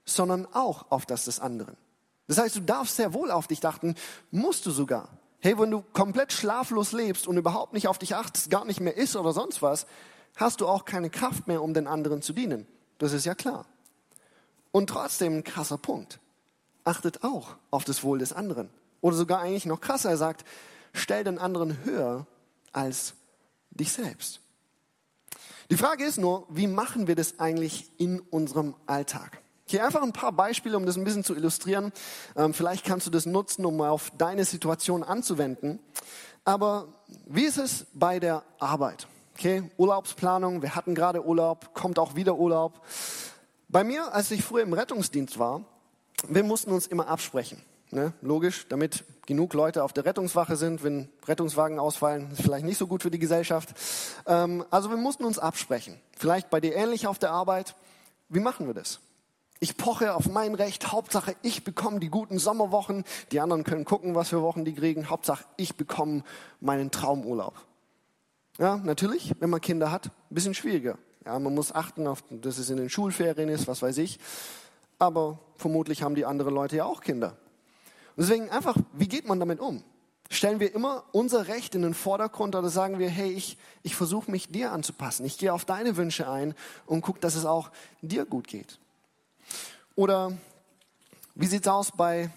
[0.06, 1.78] sondern auch auf das des anderen.
[2.28, 3.96] Das heißt, du darfst sehr wohl auf dich achten,
[4.32, 5.10] musst du sogar.
[5.40, 8.98] Hey, wenn du komplett schlaflos lebst und überhaupt nicht auf dich achtest, gar nicht mehr
[8.98, 9.86] isst oder sonst was,
[10.36, 12.66] hast du auch keine Kraft mehr, um den anderen zu dienen.
[12.98, 13.66] Das ist ja klar.
[14.72, 16.20] Und trotzdem ein krasser Punkt.
[16.84, 18.70] Achtet auch auf das Wohl des anderen.
[19.02, 20.46] Oder sogar eigentlich noch krasser, er sagt,
[20.94, 22.26] stell den anderen höher
[22.72, 23.14] als
[23.70, 24.42] dich selbst.
[25.70, 29.42] Die Frage ist nur, wie machen wir das eigentlich in unserem Alltag?
[29.68, 31.92] Hier einfach ein paar Beispiele, um das ein bisschen zu illustrieren.
[32.36, 35.80] Ähm, vielleicht kannst du das nutzen, um auf deine Situation anzuwenden.
[36.44, 36.88] Aber
[37.26, 39.08] wie ist es bei der Arbeit?
[39.36, 42.86] Okay, Urlaubsplanung, wir hatten gerade Urlaub, kommt auch wieder Urlaub.
[43.68, 45.66] Bei mir, als ich früher im Rettungsdienst war,
[46.30, 47.62] wir mussten uns immer absprechen.
[47.92, 48.14] Ne?
[48.22, 52.88] Logisch, damit genug Leute auf der Rettungswache sind, wenn Rettungswagen ausfallen, ist vielleicht nicht so
[52.88, 53.74] gut für die Gesellschaft.
[54.28, 56.00] Ähm, also wir mussten uns absprechen.
[56.18, 57.76] Vielleicht bei dir ähnlich auf der Arbeit.
[58.30, 59.00] Wie machen wir das?
[59.60, 60.92] Ich poche auf mein Recht.
[60.92, 63.04] Hauptsache, ich bekomme die guten Sommerwochen.
[63.32, 65.10] Die anderen können gucken, was für Wochen die kriegen.
[65.10, 66.24] Hauptsache, ich bekomme
[66.60, 67.56] meinen Traumurlaub.
[68.58, 70.98] Ja, natürlich, wenn man Kinder hat, ein bisschen schwieriger.
[71.26, 74.20] Ja, man muss achten, auf, dass es in den Schulferien ist, was weiß ich.
[75.00, 77.36] Aber vermutlich haben die anderen Leute ja auch Kinder.
[78.18, 79.84] Deswegen einfach, wie geht man damit um?
[80.30, 84.32] Stellen wir immer unser Recht in den Vordergrund oder sagen wir, hey, ich, ich versuche
[84.32, 85.26] mich dir anzupassen.
[85.26, 86.56] Ich gehe auf deine Wünsche ein
[86.88, 87.70] und gucke, dass es auch
[88.02, 88.80] dir gut geht.
[89.96, 90.36] Oder
[91.36, 92.32] wie sieht's aus bei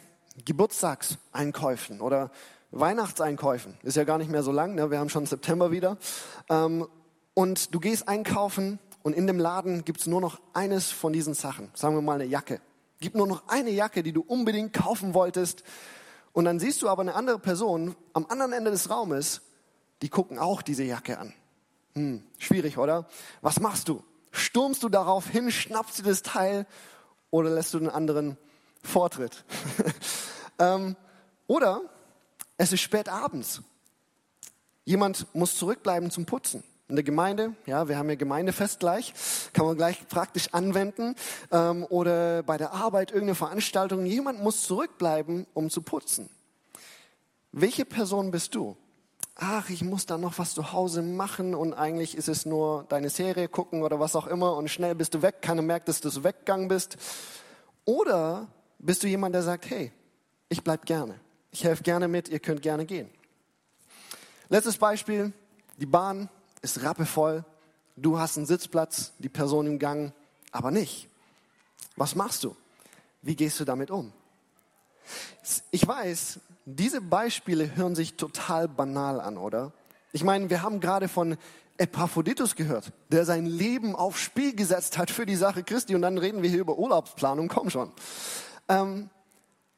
[0.45, 2.31] Geburtstagseinkäufen oder
[2.73, 3.79] Weihnachtseinkäufen?
[3.83, 4.91] Ist ja gar nicht mehr so lang, ne?
[4.91, 5.97] wir haben schon September wieder.
[6.51, 6.87] Ähm,
[7.33, 11.71] und du gehst einkaufen und in dem Laden gibt's nur noch eines von diesen Sachen.
[11.75, 12.61] Sagen wir mal eine Jacke.
[13.01, 15.63] Gibt nur noch eine Jacke, die du unbedingt kaufen wolltest.
[16.33, 19.43] Und dann siehst du aber eine andere Person am anderen Ende des Raumes,
[20.03, 21.33] die gucken auch diese Jacke an.
[21.95, 23.09] Hm, schwierig, oder?
[23.41, 24.05] Was machst du?
[24.31, 26.67] Sturmst du darauf hin, schnappst du das Teil
[27.31, 28.37] oder lässt du den anderen
[28.83, 29.45] Vortritt?
[30.59, 30.97] ähm,
[31.47, 31.83] oder
[32.57, 33.63] es ist spät abends.
[34.85, 39.13] Jemand muss zurückbleiben zum Putzen in der Gemeinde, ja, wir haben ja Gemeindefest gleich,
[39.53, 41.15] kann man gleich praktisch anwenden,
[41.51, 46.31] ähm, oder bei der Arbeit irgendeine Veranstaltung, jemand muss zurückbleiben, um zu putzen.
[47.53, 48.77] Welche Person bist du?
[49.35, 53.11] Ach, ich muss da noch was zu Hause machen und eigentlich ist es nur deine
[53.11, 56.25] Serie gucken oder was auch immer und schnell bist du weg, keiner merkt, dass du
[56.25, 56.97] weggegangen bist.
[57.85, 58.49] Oder
[58.79, 59.93] bist du jemand, der sagt, hey,
[60.49, 61.21] ich bleib gerne,
[61.53, 63.11] ich helfe gerne mit, ihr könnt gerne gehen.
[64.49, 65.33] Letztes Beispiel,
[65.77, 66.29] die Bahn,
[66.77, 67.45] ist rappevoll,
[67.97, 70.13] du hast einen Sitzplatz, die Person im Gang,
[70.53, 71.09] aber nicht.
[71.97, 72.57] Was machst du?
[73.23, 74.13] Wie gehst du damit um?
[75.71, 79.73] Ich weiß, diese Beispiele hören sich total banal an, oder?
[80.13, 81.37] Ich meine, wir haben gerade von
[81.79, 86.19] Epaphroditus gehört, der sein Leben aufs Spiel gesetzt hat für die Sache Christi und dann
[86.19, 87.93] reden wir hier über Urlaubsplanung, komm schon.
[88.69, 89.11] Ähm,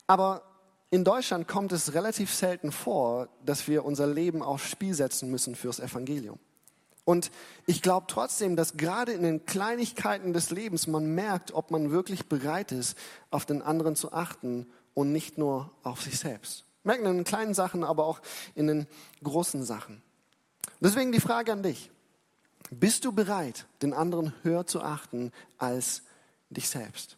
[0.06, 0.42] aber
[0.90, 5.54] in Deutschland kommt es relativ selten vor, dass wir unser Leben aufs Spiel setzen müssen
[5.54, 6.38] fürs Evangelium.
[7.10, 7.32] Und
[7.66, 12.26] ich glaube trotzdem, dass gerade in den Kleinigkeiten des Lebens man merkt, ob man wirklich
[12.26, 12.96] bereit ist,
[13.32, 16.66] auf den anderen zu achten und nicht nur auf sich selbst.
[16.84, 18.20] Merken in den kleinen Sachen, aber auch
[18.54, 18.86] in den
[19.24, 20.02] großen Sachen.
[20.78, 21.90] Deswegen die Frage an dich.
[22.70, 26.02] Bist du bereit, den anderen höher zu achten als
[26.48, 27.16] dich selbst?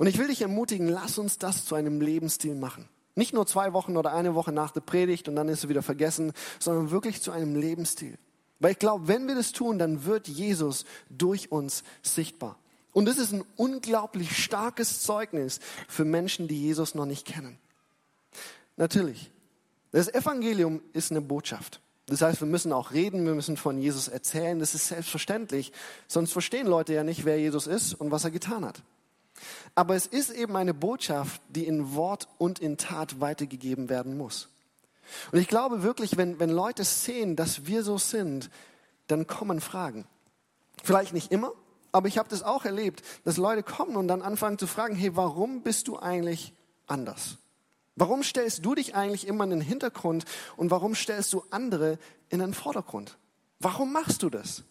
[0.00, 2.88] Und ich will dich ermutigen, lass uns das zu einem Lebensstil machen.
[3.14, 5.84] Nicht nur zwei Wochen oder eine Woche nach der Predigt und dann ist es wieder
[5.84, 8.18] vergessen, sondern wirklich zu einem Lebensstil.
[8.64, 12.56] Weil ich glaube, wenn wir das tun, dann wird Jesus durch uns sichtbar.
[12.94, 17.58] Und das ist ein unglaublich starkes Zeugnis für Menschen, die Jesus noch nicht kennen.
[18.78, 19.30] Natürlich,
[19.92, 21.82] das Evangelium ist eine Botschaft.
[22.06, 25.70] Das heißt, wir müssen auch reden, wir müssen von Jesus erzählen, das ist selbstverständlich.
[26.08, 28.80] Sonst verstehen Leute ja nicht, wer Jesus ist und was er getan hat.
[29.74, 34.48] Aber es ist eben eine Botschaft, die in Wort und in Tat weitergegeben werden muss.
[35.32, 38.50] Und ich glaube wirklich, wenn, wenn Leute sehen, dass wir so sind,
[39.06, 40.06] dann kommen Fragen.
[40.82, 41.52] Vielleicht nicht immer,
[41.92, 45.14] aber ich habe das auch erlebt, dass Leute kommen und dann anfangen zu fragen, hey,
[45.16, 46.52] warum bist du eigentlich
[46.86, 47.38] anders?
[47.96, 50.24] Warum stellst du dich eigentlich immer in den Hintergrund
[50.56, 53.16] und warum stellst du andere in den Vordergrund?
[53.60, 54.64] Warum machst du das?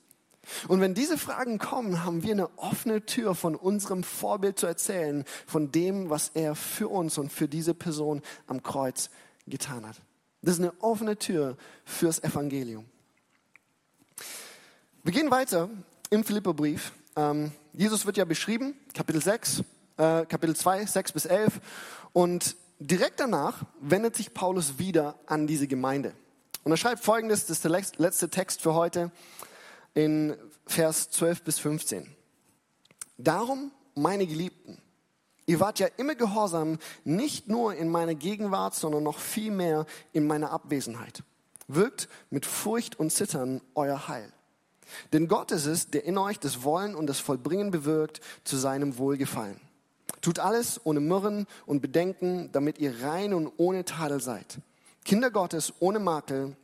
[0.68, 5.24] Und wenn diese Fragen kommen, haben wir eine offene Tür von unserem Vorbild zu erzählen,
[5.48, 9.10] von dem, was er für uns und für diese Person am Kreuz
[9.48, 9.96] getan hat.
[10.44, 12.86] Das ist eine offene Tür fürs Evangelium.
[15.04, 15.70] Wir gehen weiter
[16.10, 16.92] im Philipperbrief.
[17.16, 19.60] Ähm, Jesus wird ja beschrieben, Kapitel 6,
[19.98, 21.62] äh, Kapitel 2, 6 bis 11.
[22.12, 26.14] Und direkt danach wendet sich Paulus wieder an diese Gemeinde.
[26.66, 29.12] Und er schreibt folgendes, das ist der letzte Text für heute,
[29.94, 32.14] in Vers 12 bis 15.
[33.18, 34.82] Darum, meine Geliebten,
[35.46, 40.28] ihr wart ja immer gehorsam, nicht nur in meiner Gegenwart, sondern noch viel mehr in
[40.28, 41.24] meiner Abwesenheit.
[41.68, 44.32] Wirkt mit Furcht und Zittern euer Heil.
[45.12, 48.98] Denn Gott ist es, der in euch das Wollen und das Vollbringen bewirkt zu seinem
[48.98, 49.60] Wohlgefallen.
[50.22, 54.60] Tut alles ohne Murren und Bedenken, damit ihr rein und ohne Tadel seid.
[55.04, 56.56] Kinder Gottes ohne Makel,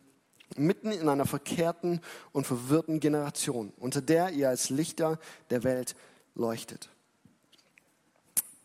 [0.55, 5.95] mitten in einer verkehrten und verwirrten Generation, unter der ihr als Lichter der Welt
[6.35, 6.89] leuchtet.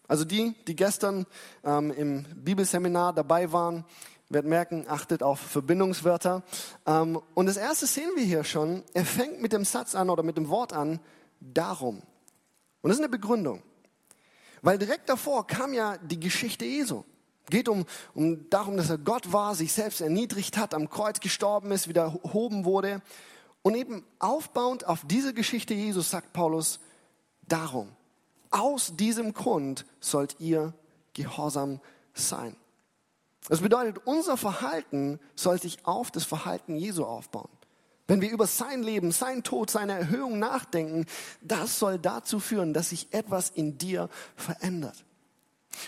[0.07, 1.27] Also die, die gestern
[1.65, 3.85] ähm, im Bibelseminar dabei waren,
[4.29, 6.43] werden merken, achtet auf Verbindungswörter.
[6.87, 8.83] Ähm, und das erste sehen wir hier schon.
[8.93, 11.01] Er fängt mit dem Satz an oder mit dem Wort an,
[11.41, 12.03] darum.
[12.83, 13.63] Und das ist eine Begründung.
[14.63, 17.05] Weil direkt davor kam ja die Geschichte Jesu.
[17.51, 21.71] Geht um, um darum, dass er Gott war, sich selbst erniedrigt hat, am Kreuz gestorben
[21.71, 23.03] ist, wieder erhoben wurde.
[23.63, 26.81] Und eben aufbauend auf diese Geschichte Jesus sagt Paulus,
[27.43, 27.89] darum,
[28.55, 30.75] aus diesem Grund sollt ihr
[31.13, 31.81] gehorsam
[32.15, 32.57] sein.
[33.49, 37.51] Das bedeutet, unser Verhalten soll sich auf das Verhalten Jesu aufbauen.
[38.07, 41.07] Wenn wir über sein Leben, sein Tod, seine Erhöhung nachdenken,
[41.41, 45.05] das soll dazu führen, dass sich etwas in dir verändert.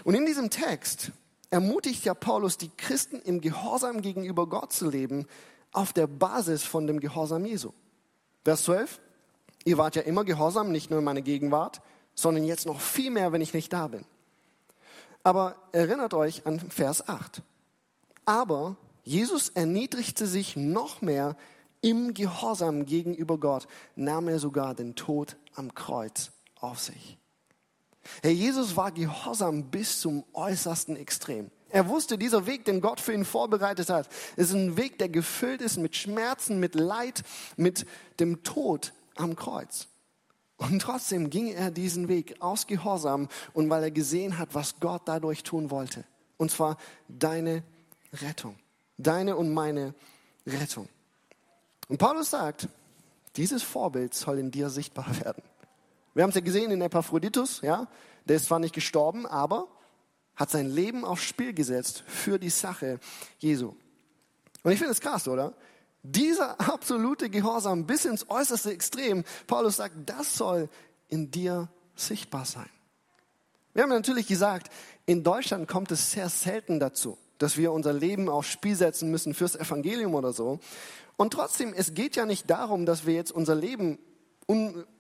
[0.04, 1.12] Und in diesem Text
[1.50, 5.26] ermutigt ja Paulus die Christen im Gehorsam gegenüber Gott zu leben,
[5.72, 7.72] auf der Basis von dem Gehorsam Jesu.
[8.44, 9.00] Vers 12.
[9.64, 11.80] Ihr wart ja immer gehorsam, nicht nur in meiner Gegenwart,
[12.16, 14.04] sondern jetzt noch viel mehr, wenn ich nicht da bin.
[15.22, 17.42] Aber erinnert euch an Vers 8.
[18.24, 21.36] Aber Jesus erniedrigte sich noch mehr
[21.80, 27.18] im Gehorsam gegenüber Gott nahm er sogar den Tod am Kreuz auf sich.
[28.22, 31.50] Herr Jesus war gehorsam bis zum äußersten Extrem.
[31.68, 35.60] Er wusste, dieser Weg, den Gott für ihn vorbereitet hat, ist ein Weg, der gefüllt
[35.60, 37.22] ist mit Schmerzen, mit Leid,
[37.56, 37.86] mit
[38.20, 39.88] dem Tod am Kreuz.
[40.58, 45.02] Und trotzdem ging er diesen Weg aus Gehorsam und weil er gesehen hat, was Gott
[45.04, 46.04] dadurch tun wollte.
[46.38, 47.62] Und zwar deine
[48.12, 48.56] Rettung.
[48.96, 49.94] Deine und meine
[50.46, 50.88] Rettung.
[51.88, 52.68] Und Paulus sagt,
[53.36, 55.42] dieses Vorbild soll in dir sichtbar werden.
[56.14, 57.86] Wir haben es ja gesehen in Epaphroditus, ja,
[58.24, 59.68] der ist zwar nicht gestorben, aber
[60.34, 62.98] hat sein Leben aufs Spiel gesetzt für die Sache
[63.38, 63.74] Jesu.
[64.62, 65.54] Und ich finde es krass, oder?
[66.10, 70.68] Dieser absolute Gehorsam bis ins äußerste Extrem, Paulus sagt, das soll
[71.08, 72.68] in dir sichtbar sein.
[73.74, 74.70] Wir haben natürlich gesagt,
[75.04, 79.34] in Deutschland kommt es sehr selten dazu, dass wir unser Leben aufs Spiel setzen müssen
[79.34, 80.60] fürs Evangelium oder so.
[81.16, 83.98] Und trotzdem, es geht ja nicht darum, dass wir jetzt unser Leben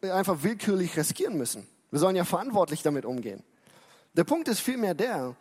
[0.02, 1.66] einfach willkürlich riskieren müssen.
[1.90, 3.42] Wir sollen ja verantwortlich damit umgehen.
[4.14, 5.36] Der Punkt ist vielmehr der,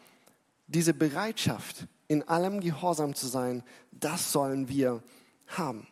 [0.67, 5.01] diese Bereitschaft, in allem gehorsam zu sein, das sollen wir
[5.47, 5.87] haben.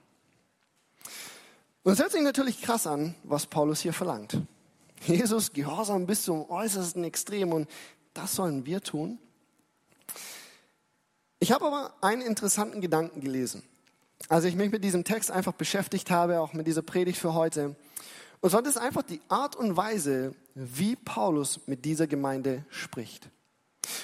[1.83, 4.37] Und es hört sich natürlich krass an, was Paulus hier verlangt.
[5.05, 7.69] Jesus gehorsam bis zum äußersten Extrem und
[8.13, 9.19] das sollen wir tun.
[11.39, 13.63] Ich habe aber einen interessanten Gedanken gelesen
[14.29, 17.75] als ich mich mit diesem Text einfach beschäftigt habe, auch mit dieser Predigt für heute.
[18.41, 23.29] Und zwar ist einfach die Art und Weise, wie Paulus mit dieser Gemeinde spricht.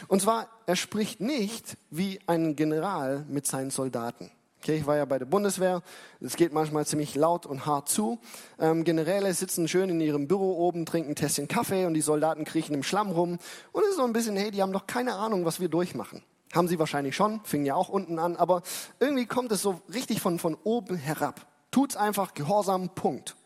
[0.07, 4.31] Und zwar, er spricht nicht wie ein General mit seinen Soldaten.
[4.61, 5.81] Okay, ich war ja bei der Bundeswehr.
[6.19, 8.19] Es geht manchmal ziemlich laut und hart zu.
[8.59, 12.43] Ähm, Generäle sitzen schön in ihrem Büro oben, trinken ein Tässchen Kaffee und die Soldaten
[12.43, 13.39] kriechen im Schlamm rum.
[13.71, 16.23] Und es ist so ein bisschen, hey, die haben doch keine Ahnung, was wir durchmachen.
[16.53, 18.63] Haben sie wahrscheinlich schon, fing ja auch unten an, aber
[18.99, 21.47] irgendwie kommt es so richtig von, von oben herab.
[21.71, 23.37] Tut's einfach gehorsam, Punkt.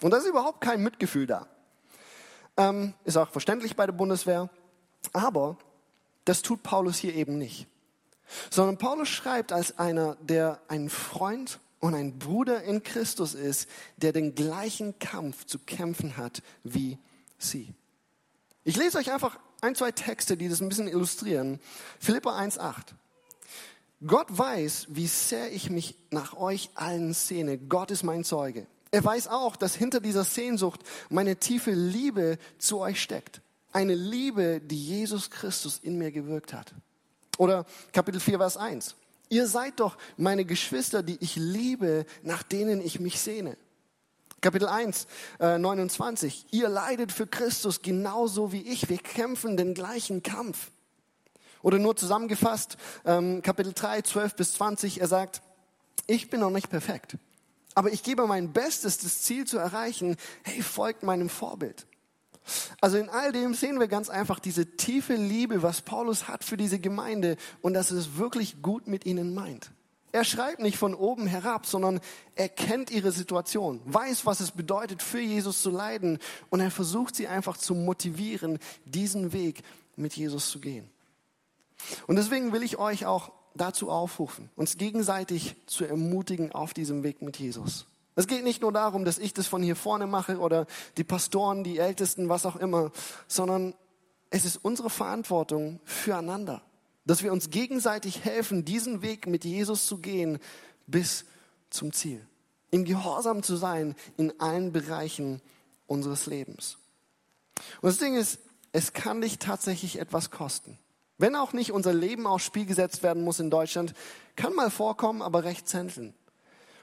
[0.00, 1.48] Und da ist überhaupt kein Mitgefühl da.
[2.56, 4.48] Ähm, ist auch verständlich bei der Bundeswehr,
[5.12, 5.56] aber
[6.24, 7.66] das tut Paulus hier eben nicht.
[8.50, 14.12] Sondern Paulus schreibt als einer, der ein Freund und ein Bruder in Christus ist, der
[14.12, 16.98] den gleichen Kampf zu kämpfen hat wie
[17.38, 17.74] sie.
[18.64, 21.60] Ich lese euch einfach ein, zwei Texte, die das ein bisschen illustrieren.
[21.98, 22.94] Philippa 1,8.
[24.06, 27.58] Gott weiß, wie sehr ich mich nach euch allen sehne.
[27.58, 28.66] Gott ist mein Zeuge.
[28.90, 33.40] Er weiß auch, dass hinter dieser Sehnsucht meine tiefe Liebe zu euch steckt.
[33.72, 36.74] Eine Liebe, die Jesus Christus in mir gewirkt hat.
[37.38, 38.94] Oder Kapitel 4, Vers 1.
[39.28, 43.56] Ihr seid doch meine Geschwister, die ich liebe, nach denen ich mich sehne.
[44.42, 45.06] Kapitel 1,
[45.38, 46.46] äh, 29.
[46.50, 48.88] Ihr leidet für Christus genauso wie ich.
[48.88, 50.70] Wir kämpfen den gleichen Kampf.
[51.62, 55.00] Oder nur zusammengefasst, ähm, Kapitel 3, 12 bis 20.
[55.00, 55.42] Er sagt,
[56.08, 57.16] ich bin noch nicht perfekt.
[57.74, 60.16] Aber ich gebe mein Bestes, das Ziel zu erreichen.
[60.42, 61.86] Hey, folgt meinem Vorbild.
[62.80, 66.56] Also in all dem sehen wir ganz einfach diese tiefe Liebe, was Paulus hat für
[66.56, 69.70] diese Gemeinde und dass es wirklich gut mit ihnen meint.
[70.12, 72.00] Er schreibt nicht von oben herab, sondern
[72.34, 76.18] er kennt ihre Situation, weiß, was es bedeutet, für Jesus zu leiden
[76.50, 79.62] und er versucht sie einfach zu motivieren, diesen Weg
[79.96, 80.90] mit Jesus zu gehen.
[82.06, 87.22] Und deswegen will ich euch auch dazu aufrufen, uns gegenseitig zu ermutigen auf diesem Weg
[87.22, 87.86] mit Jesus.
[88.14, 91.64] Es geht nicht nur darum, dass ich das von hier vorne mache oder die Pastoren,
[91.64, 92.92] die Ältesten, was auch immer,
[93.26, 93.74] sondern
[94.30, 96.62] es ist unsere Verantwortung füreinander,
[97.04, 100.38] dass wir uns gegenseitig helfen, diesen Weg mit Jesus zu gehen
[100.86, 101.24] bis
[101.70, 102.26] zum Ziel.
[102.70, 105.40] Im Gehorsam zu sein in allen Bereichen
[105.86, 106.78] unseres Lebens.
[107.80, 108.38] Und das Ding ist,
[108.72, 110.78] es kann dich tatsächlich etwas kosten.
[111.18, 113.94] Wenn auch nicht unser Leben aufs Spiel gesetzt werden muss in Deutschland,
[114.34, 116.14] kann mal vorkommen, aber recht selten.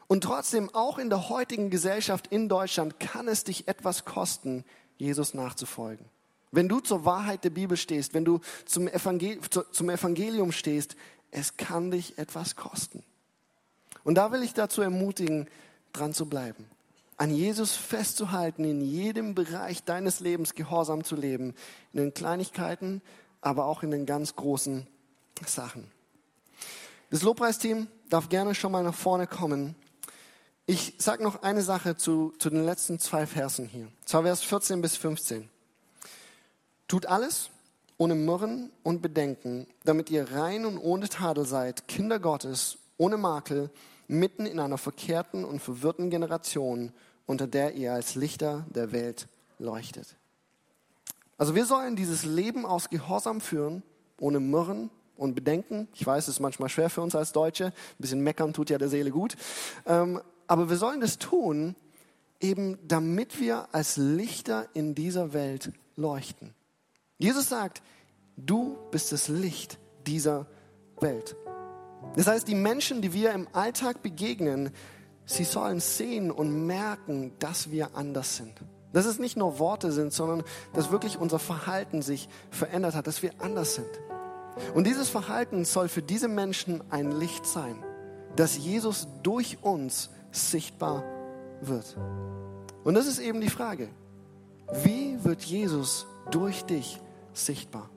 [0.10, 4.66] Und trotzdem, auch in der heutigen Gesellschaft in Deutschland kann es dich etwas kosten,
[4.97, 6.03] Jesus nachzufolgen.
[6.51, 9.39] Wenn du zur Wahrheit der Bibel stehst, wenn du zum, Evangel
[9.72, 10.95] zum Evangelium stehst,
[11.30, 13.03] es kann dich etwas kosten.
[14.03, 15.47] Und da will ich dazu ermutigen,
[15.93, 16.66] dran zu bleiben.
[17.18, 21.53] An Jesus festzuhalten, in jedem Bereich deines Lebens gehorsam zu leben.
[21.93, 23.03] In den Kleinigkeiten,
[23.41, 24.88] aber auch in den ganz großen
[25.45, 25.91] Sachen.
[27.12, 29.76] Das Lobpreisteam darf gerne schon mal nach vorne kommen.
[30.70, 33.88] Ich sage noch eine Sache zu, zu den letzten zwei Versen hier.
[34.05, 35.49] Zwar Vers 14 bis 15.
[36.88, 37.49] Tut alles
[37.97, 43.72] ohne Murren und Bedenken, damit ihr rein und ohne Tadel seid, Kinder Gottes, ohne Makel,
[44.07, 46.93] mitten in einer verkehrten und verwirrten Generation,
[47.26, 50.17] unter der ihr als Lichter der Welt leuchtet.
[51.39, 53.82] Also wir sollen dieses Leben aus Gehorsam führen,
[54.20, 55.88] ohne Murren und Bedenken.
[55.95, 57.65] Ich weiß, es ist manchmal schwer für uns als Deutsche.
[57.65, 59.36] Ein bisschen meckern tut ja der Seele gut.
[59.88, 61.76] Ähm, aber wir sollen das tun,
[62.41, 66.56] eben damit wir als Lichter in dieser Welt leuchten.
[67.20, 67.84] Jesus sagt,
[68.36, 69.78] du bist das Licht
[70.08, 70.47] dieser
[71.00, 71.36] Welt.
[72.16, 74.72] Das heißt, die Menschen, die wir im Alltag begegnen,
[75.26, 78.54] sie sollen sehen und merken, dass wir anders sind.
[78.91, 80.43] Dass es nicht nur Worte sind, sondern
[80.74, 84.02] dass wirklich unser Verhalten sich verändert hat, dass wir anders sind.
[84.74, 87.84] Und dieses Verhalten soll für diese Menschen ein Licht sein,
[88.36, 91.03] dass Jesus durch uns sichtbar
[91.61, 91.97] wird.
[92.84, 93.89] Und das ist eben die Frage.
[94.84, 96.99] Wie wird Jesus durch dich
[97.34, 97.89] sichtbar?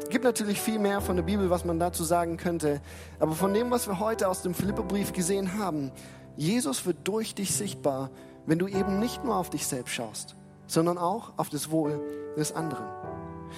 [0.00, 2.80] Es gibt natürlich viel mehr von der Bibel, was man dazu sagen könnte.
[3.18, 5.90] Aber von dem, was wir heute aus dem Philipperbrief gesehen haben,
[6.36, 8.10] Jesus wird durch dich sichtbar,
[8.46, 10.36] wenn du eben nicht nur auf dich selbst schaust,
[10.66, 12.00] sondern auch auf das Wohl
[12.36, 12.86] des anderen.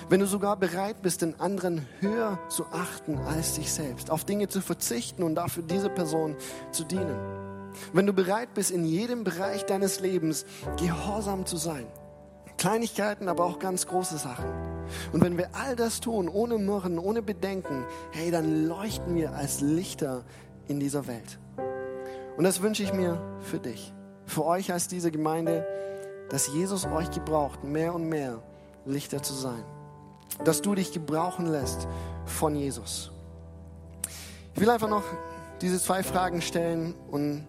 [0.08, 4.48] Wenn du sogar bereit bist, den anderen höher zu achten als dich selbst, auf Dinge
[4.48, 6.36] zu verzichten und dafür diese Person
[6.72, 7.43] zu dienen.
[7.92, 10.44] Wenn du bereit bist, in jedem Bereich deines Lebens
[10.76, 11.86] gehorsam zu sein.
[12.56, 14.46] Kleinigkeiten, aber auch ganz große Sachen.
[15.12, 19.60] Und wenn wir all das tun, ohne Murren, ohne Bedenken, hey, dann leuchten wir als
[19.60, 20.24] Lichter
[20.68, 21.38] in dieser Welt.
[22.36, 23.92] Und das wünsche ich mir für dich,
[24.26, 25.66] für euch als diese Gemeinde,
[26.30, 28.42] dass Jesus euch gebraucht, mehr und mehr
[28.84, 29.64] Lichter zu sein.
[30.44, 31.86] Dass du dich gebrauchen lässt
[32.26, 33.12] von Jesus.
[34.54, 35.04] Ich will einfach noch
[35.60, 37.46] diese zwei Fragen stellen und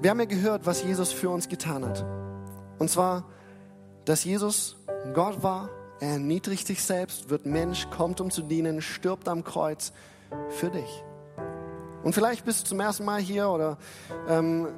[0.00, 2.04] wir haben ja gehört, was Jesus für uns getan hat.
[2.78, 3.24] Und zwar,
[4.04, 4.76] dass Jesus
[5.14, 9.92] Gott war, er erniedrigt sich selbst, wird Mensch, kommt um zu dienen, stirbt am Kreuz
[10.50, 11.02] für dich.
[12.04, 13.78] Und vielleicht bist du zum ersten Mal hier oder
[14.28, 14.68] ähm,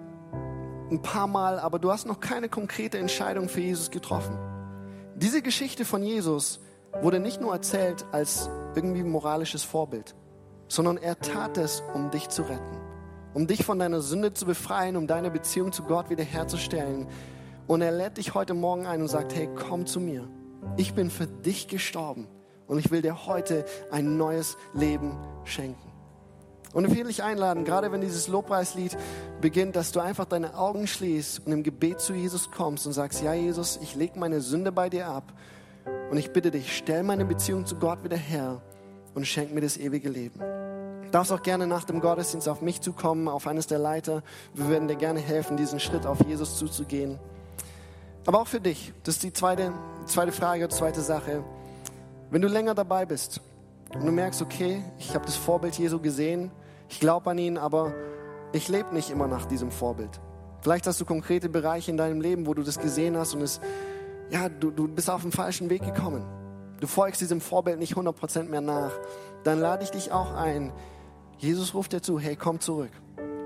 [0.90, 4.38] ein paar Mal, aber du hast noch keine konkrete Entscheidung für Jesus getroffen.
[5.16, 6.60] Diese Geschichte von Jesus
[7.02, 10.14] wurde nicht nur erzählt als irgendwie moralisches Vorbild,
[10.68, 12.87] sondern er tat es, um dich zu retten
[13.34, 17.06] um dich von deiner Sünde zu befreien, um deine Beziehung zu Gott wiederherzustellen.
[17.66, 20.28] Und er lädt dich heute Morgen ein und sagt, hey, komm zu mir.
[20.76, 22.26] Ich bin für dich gestorben
[22.66, 25.88] und ich will dir heute ein neues Leben schenken.
[26.72, 28.96] Und ich will dich einladen, gerade wenn dieses Lobpreislied
[29.40, 33.22] beginnt, dass du einfach deine Augen schließt und im Gebet zu Jesus kommst und sagst,
[33.22, 35.32] ja Jesus, ich lege meine Sünde bei dir ab
[36.10, 38.60] und ich bitte dich, stell meine Beziehung zu Gott wieder her
[39.14, 40.40] und schenk mir das ewige Leben.
[41.10, 44.22] Darfst auch gerne nach dem Gottesdienst auf mich zukommen, auf eines der Leiter.
[44.54, 47.18] Wir würden dir gerne helfen, diesen Schritt auf Jesus zuzugehen.
[48.26, 49.72] Aber auch für dich, das ist die zweite,
[50.04, 51.42] zweite Frage, zweite Sache.
[52.30, 53.40] Wenn du länger dabei bist
[53.94, 56.50] und du merkst, okay, ich habe das Vorbild Jesu gesehen,
[56.90, 57.94] ich glaube an ihn, aber
[58.52, 60.20] ich lebe nicht immer nach diesem Vorbild.
[60.60, 63.60] Vielleicht hast du konkrete Bereiche in deinem Leben, wo du das gesehen hast und es,
[64.28, 66.24] ja, du, du bist auf den falschen Weg gekommen.
[66.80, 68.92] Du folgst diesem Vorbild nicht 100% mehr nach.
[69.44, 70.72] Dann lade ich dich auch ein.
[71.38, 72.90] Jesus ruft dir zu, hey, komm zurück.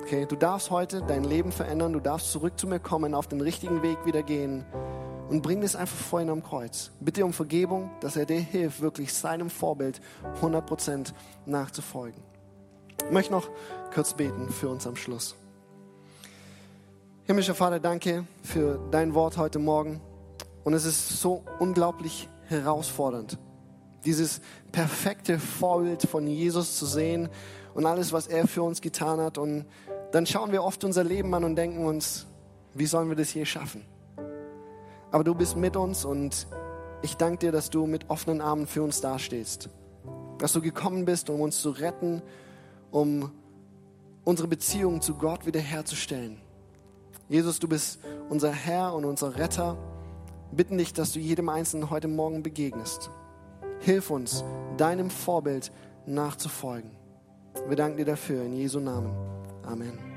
[0.00, 3.42] Okay, du darfst heute dein Leben verändern, du darfst zurück zu mir kommen, auf den
[3.42, 4.64] richtigen Weg wieder gehen
[5.28, 6.90] und bring das einfach vor ihn am Kreuz.
[7.00, 10.00] Bitte um Vergebung, dass er dir hilft, wirklich seinem Vorbild
[10.40, 11.12] 100%
[11.44, 12.22] nachzufolgen.
[13.04, 13.50] Ich möchte noch
[13.92, 15.36] kurz beten für uns am Schluss.
[17.24, 20.00] Himmlischer Vater, danke für dein Wort heute Morgen.
[20.64, 23.38] Und es ist so unglaublich herausfordernd,
[24.06, 24.40] dieses
[24.72, 27.28] perfekte Vorbild von Jesus zu sehen
[27.74, 29.38] und alles, was er für uns getan hat.
[29.38, 29.66] Und
[30.12, 32.26] dann schauen wir oft unser Leben an und denken uns,
[32.74, 33.84] wie sollen wir das je schaffen?
[35.10, 36.46] Aber du bist mit uns und
[37.02, 39.68] ich danke dir, dass du mit offenen Armen für uns dastehst.
[40.38, 42.22] Dass du gekommen bist, um uns zu retten,
[42.90, 43.30] um
[44.24, 46.40] unsere Beziehung zu Gott wiederherzustellen.
[47.28, 49.76] Jesus, du bist unser Herr und unser Retter.
[50.52, 53.10] Bitten dich, dass du jedem Einzelnen heute Morgen begegnest.
[53.80, 54.44] Hilf uns,
[54.76, 55.72] deinem Vorbild
[56.06, 57.01] nachzufolgen.
[57.68, 59.12] Wir danken dir dafür in Jesu Namen.
[59.64, 60.11] Amen.